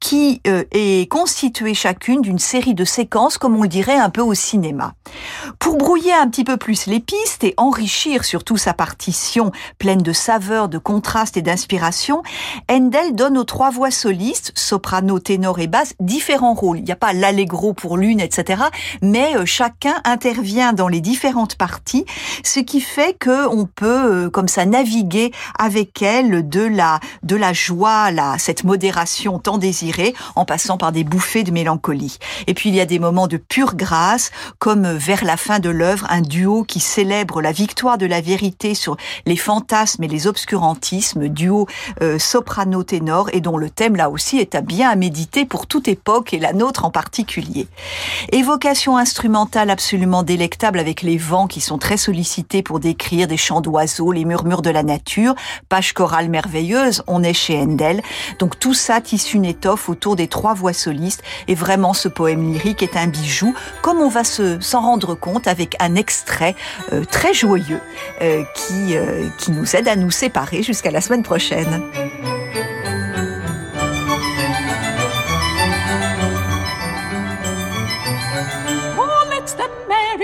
qui 0.00 0.40
euh, 0.46 0.64
est 0.72 1.10
constituée 1.10 1.74
chacune 1.74 2.22
d'une 2.22 2.38
série 2.38 2.74
de 2.74 2.84
séquences, 2.84 3.38
comme 3.38 3.56
on 3.56 3.62
le 3.62 3.68
dirait 3.68 3.96
un 3.96 4.10
peu 4.10 4.20
au 4.20 4.34
cinéma. 4.34 4.94
Pour 5.58 5.76
brouiller 5.76 6.12
un 6.12 6.28
petit 6.28 6.44
peu 6.44 6.56
plus 6.56 6.86
les 6.86 7.00
pistes 7.00 7.44
et 7.44 7.54
enrichir 7.56 8.24
surtout 8.24 8.56
sa 8.56 8.74
partition 8.74 9.52
pleine 9.78 10.02
de 10.02 10.12
saveurs, 10.12 10.68
de 10.68 10.78
contrastes 10.78 11.36
et 11.36 11.42
d'inspiration, 11.42 12.22
Handel 12.76 13.14
donne 13.14 13.38
aux 13.38 13.44
trois 13.44 13.70
voix 13.70 13.90
solistes, 13.90 14.52
soprano, 14.54 15.18
ténor 15.18 15.60
et 15.60 15.66
basse, 15.66 15.94
différents 15.98 16.52
rôles. 16.52 16.80
Il 16.80 16.84
n'y 16.84 16.92
a 16.92 16.96
pas 16.96 17.14
l'allegro 17.14 17.72
pour 17.72 17.96
l'une, 17.96 18.20
etc. 18.20 18.64
Mais 19.00 19.34
euh, 19.34 19.46
chacun 19.46 19.94
intervient 20.04 20.74
dans 20.74 20.86
les 20.86 21.00
différentes 21.00 21.54
parties, 21.54 22.04
ce 22.44 22.60
qui 22.60 22.82
fait 22.82 23.16
que 23.18 23.46
on 23.48 23.64
peut, 23.64 24.26
euh, 24.26 24.28
comme 24.30 24.46
ça, 24.46 24.66
naviguer 24.66 25.32
avec 25.58 26.02
elle 26.02 26.46
de 26.50 26.60
la 26.60 27.00
de 27.22 27.34
la 27.34 27.54
joie, 27.54 28.10
la 28.10 28.36
cette 28.36 28.62
modération 28.64 29.38
tant 29.38 29.56
désirée, 29.56 30.14
en 30.34 30.44
passant 30.44 30.76
par 30.76 30.92
des 30.92 31.02
bouffées 31.02 31.44
de 31.44 31.52
mélancolie. 31.52 32.18
Et 32.46 32.52
puis 32.52 32.68
il 32.68 32.74
y 32.74 32.80
a 32.82 32.86
des 32.86 32.98
moments 32.98 33.26
de 33.26 33.38
pure 33.38 33.74
grâce, 33.74 34.32
comme 34.58 34.84
euh, 34.84 34.98
vers 34.98 35.24
la 35.24 35.38
fin 35.38 35.60
de 35.60 35.70
l'œuvre, 35.70 36.06
un 36.10 36.20
duo 36.20 36.62
qui 36.62 36.80
célèbre 36.80 37.40
la 37.40 37.52
victoire 37.52 37.96
de 37.96 38.04
la 38.04 38.20
vérité 38.20 38.74
sur 38.74 38.98
les 39.24 39.36
fantasmes 39.38 40.04
et 40.04 40.08
les 40.08 40.26
obscurantismes, 40.26 41.28
duo 41.28 41.66
soprano 42.18 42.65
ténor 42.84 43.28
et 43.32 43.40
dont 43.40 43.56
le 43.56 43.70
thème 43.70 43.96
là 43.96 44.10
aussi 44.10 44.38
est 44.38 44.54
à 44.54 44.60
bien 44.60 44.90
à 44.90 44.96
méditer 44.96 45.44
pour 45.44 45.66
toute 45.66 45.88
époque 45.88 46.34
et 46.34 46.38
la 46.38 46.52
nôtre 46.52 46.84
en 46.84 46.90
particulier. 46.90 47.68
Évocation 48.32 48.96
instrumentale 48.96 49.70
absolument 49.70 50.22
délectable 50.22 50.78
avec 50.78 51.02
les 51.02 51.16
vents 51.16 51.46
qui 51.46 51.60
sont 51.60 51.78
très 51.78 51.96
sollicités 51.96 52.62
pour 52.62 52.80
décrire 52.80 53.28
des 53.28 53.36
chants 53.36 53.60
d'oiseaux, 53.60 54.12
les 54.12 54.24
murmures 54.24 54.62
de 54.62 54.70
la 54.70 54.82
nature, 54.82 55.34
page 55.68 55.92
chorale 55.92 56.28
merveilleuse, 56.28 57.02
on 57.06 57.22
est 57.22 57.32
chez 57.32 57.58
Handel. 57.58 58.02
Donc 58.38 58.58
tout 58.58 58.74
ça 58.74 59.00
tisse 59.00 59.34
une 59.34 59.44
étoffe 59.44 59.88
autour 59.88 60.16
des 60.16 60.28
trois 60.28 60.54
voix 60.54 60.72
solistes 60.72 61.22
et 61.48 61.54
vraiment 61.54 61.94
ce 61.94 62.08
poème 62.08 62.52
lyrique 62.52 62.82
est 62.82 62.96
un 62.96 63.06
bijou 63.06 63.54
comme 63.82 63.98
on 63.98 64.08
va 64.08 64.24
se 64.24 64.60
s'en 64.60 64.80
rendre 64.80 65.14
compte 65.14 65.46
avec 65.46 65.76
un 65.80 65.94
extrait 65.94 66.54
euh, 66.92 67.04
très 67.04 67.34
joyeux 67.34 67.80
euh, 68.22 68.42
qui, 68.54 68.96
euh, 68.96 69.28
qui 69.38 69.50
nous 69.50 69.76
aide 69.76 69.88
à 69.88 69.96
nous 69.96 70.10
séparer 70.10 70.62
jusqu'à 70.62 70.90
la 70.90 71.00
semaine 71.00 71.22
prochaine. 71.22 71.82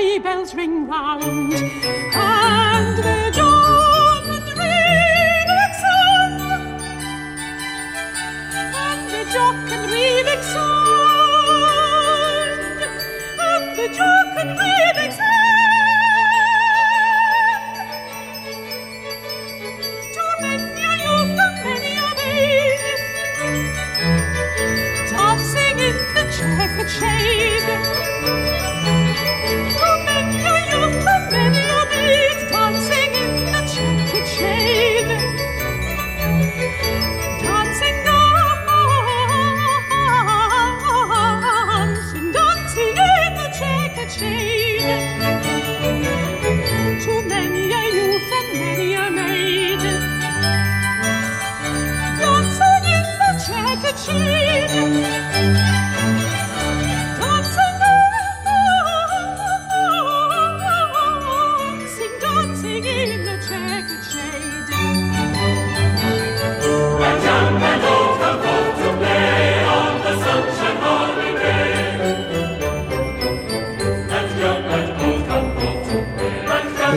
Merry 0.02 0.18
bells 0.18 0.54
ring 0.54 0.86
round, 0.88 1.22
and 1.22 2.96
the 2.98 3.32
dawn 3.34 4.24
and 4.30 4.48
reading 4.58 5.74
sun, 5.82 6.32
and 8.84 9.10
the 9.10 9.22
jock 9.32 9.72
and 9.72 9.90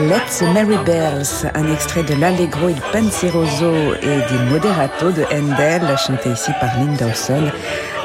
Let's 0.08 0.40
Merry 0.54 0.78
Bells, 0.84 1.50
un 1.54 1.72
extrait 1.72 2.04
de 2.04 2.14
l'Allegro 2.14 2.68
il 2.68 2.80
Penseroso 2.92 3.72
et 4.00 4.18
du 4.30 4.38
Moderato 4.48 5.10
de 5.10 5.24
Handel, 5.32 5.82
chanté 5.98 6.30
ici 6.30 6.52
par 6.60 6.78
Lynn 6.78 6.94
Dawson, 6.94 7.50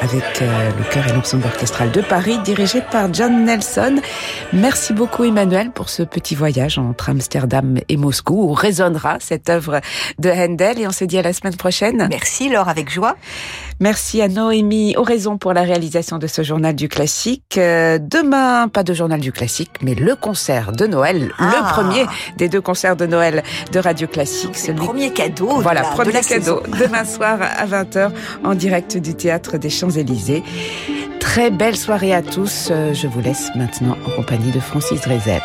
avec 0.01 0.41
euh, 0.41 0.69
le 0.77 0.83
chœur 0.91 1.07
et 1.07 1.13
l'ensemble 1.13 1.45
orchestral 1.45 1.91
de 1.91 2.01
Paris 2.01 2.39
dirigé 2.43 2.81
par 2.81 3.13
John 3.13 3.45
Nelson. 3.45 3.97
Merci 4.51 4.93
beaucoup 4.93 5.23
Emmanuel 5.23 5.69
pour 5.71 5.89
ce 5.89 6.01
petit 6.03 6.33
voyage 6.33 6.79
entre 6.79 7.09
Amsterdam 7.09 7.77
et 7.87 7.97
Moscou 7.97 8.49
où 8.49 8.53
résonnera 8.53 9.17
cette 9.19 9.49
œuvre 9.49 9.79
de 10.17 10.29
Handel 10.29 10.79
et 10.79 10.87
on 10.87 10.91
se 10.91 11.05
dit 11.05 11.19
à 11.19 11.21
la 11.21 11.33
semaine 11.33 11.55
prochaine. 11.55 12.07
Merci 12.09 12.49
Laure, 12.49 12.67
avec 12.67 12.89
joie. 12.89 13.15
Merci 13.79 14.21
à 14.21 14.27
Noémie 14.27 14.95
Oraison 14.97 15.37
pour 15.37 15.53
la 15.53 15.61
réalisation 15.61 16.17
de 16.17 16.27
ce 16.27 16.41
journal 16.43 16.75
du 16.75 16.87
classique. 16.87 17.57
Euh, 17.57 17.97
demain, 17.99 18.67
pas 18.67 18.83
de 18.83 18.93
journal 18.93 19.19
du 19.19 19.31
classique, 19.31 19.71
mais 19.81 19.95
le 19.95 20.15
concert 20.15 20.71
de 20.71 20.85
Noël, 20.87 21.27
le 21.27 21.31
Ah. 21.39 21.69
premier 21.73 22.05
des 22.37 22.49
deux 22.49 22.61
concerts 22.61 22.95
de 22.95 23.05
Noël 23.05 23.43
de 23.71 23.79
Radio 23.79 24.07
Classique. 24.07 24.51
C'est 24.55 24.73
le 24.73 24.77
premier 24.79 25.11
cadeau. 25.11 25.57
de 25.57 25.61
Voilà, 25.63 25.81
de 25.81 25.87
premier 25.95 26.11
la 26.13 26.21
cadeau 26.21 26.61
saison. 26.63 26.77
demain 26.85 27.05
soir 27.05 27.39
à 27.41 27.65
20h 27.65 28.11
en 28.43 28.53
direct 28.55 28.97
du 28.97 29.15
théâtre 29.15 29.57
des 29.57 29.69
Champs-Élysées. 29.91 30.43
Très 31.19 31.51
belle 31.51 31.75
soirée 31.75 32.13
à 32.13 32.21
tous. 32.21 32.69
Euh, 32.71 32.93
Je 32.93 33.07
vous 33.07 33.21
laisse 33.21 33.49
maintenant 33.55 33.97
en 34.07 34.11
compagnie 34.11 34.51
de 34.51 34.59
Francis 34.59 35.01
Drezel. 35.01 35.41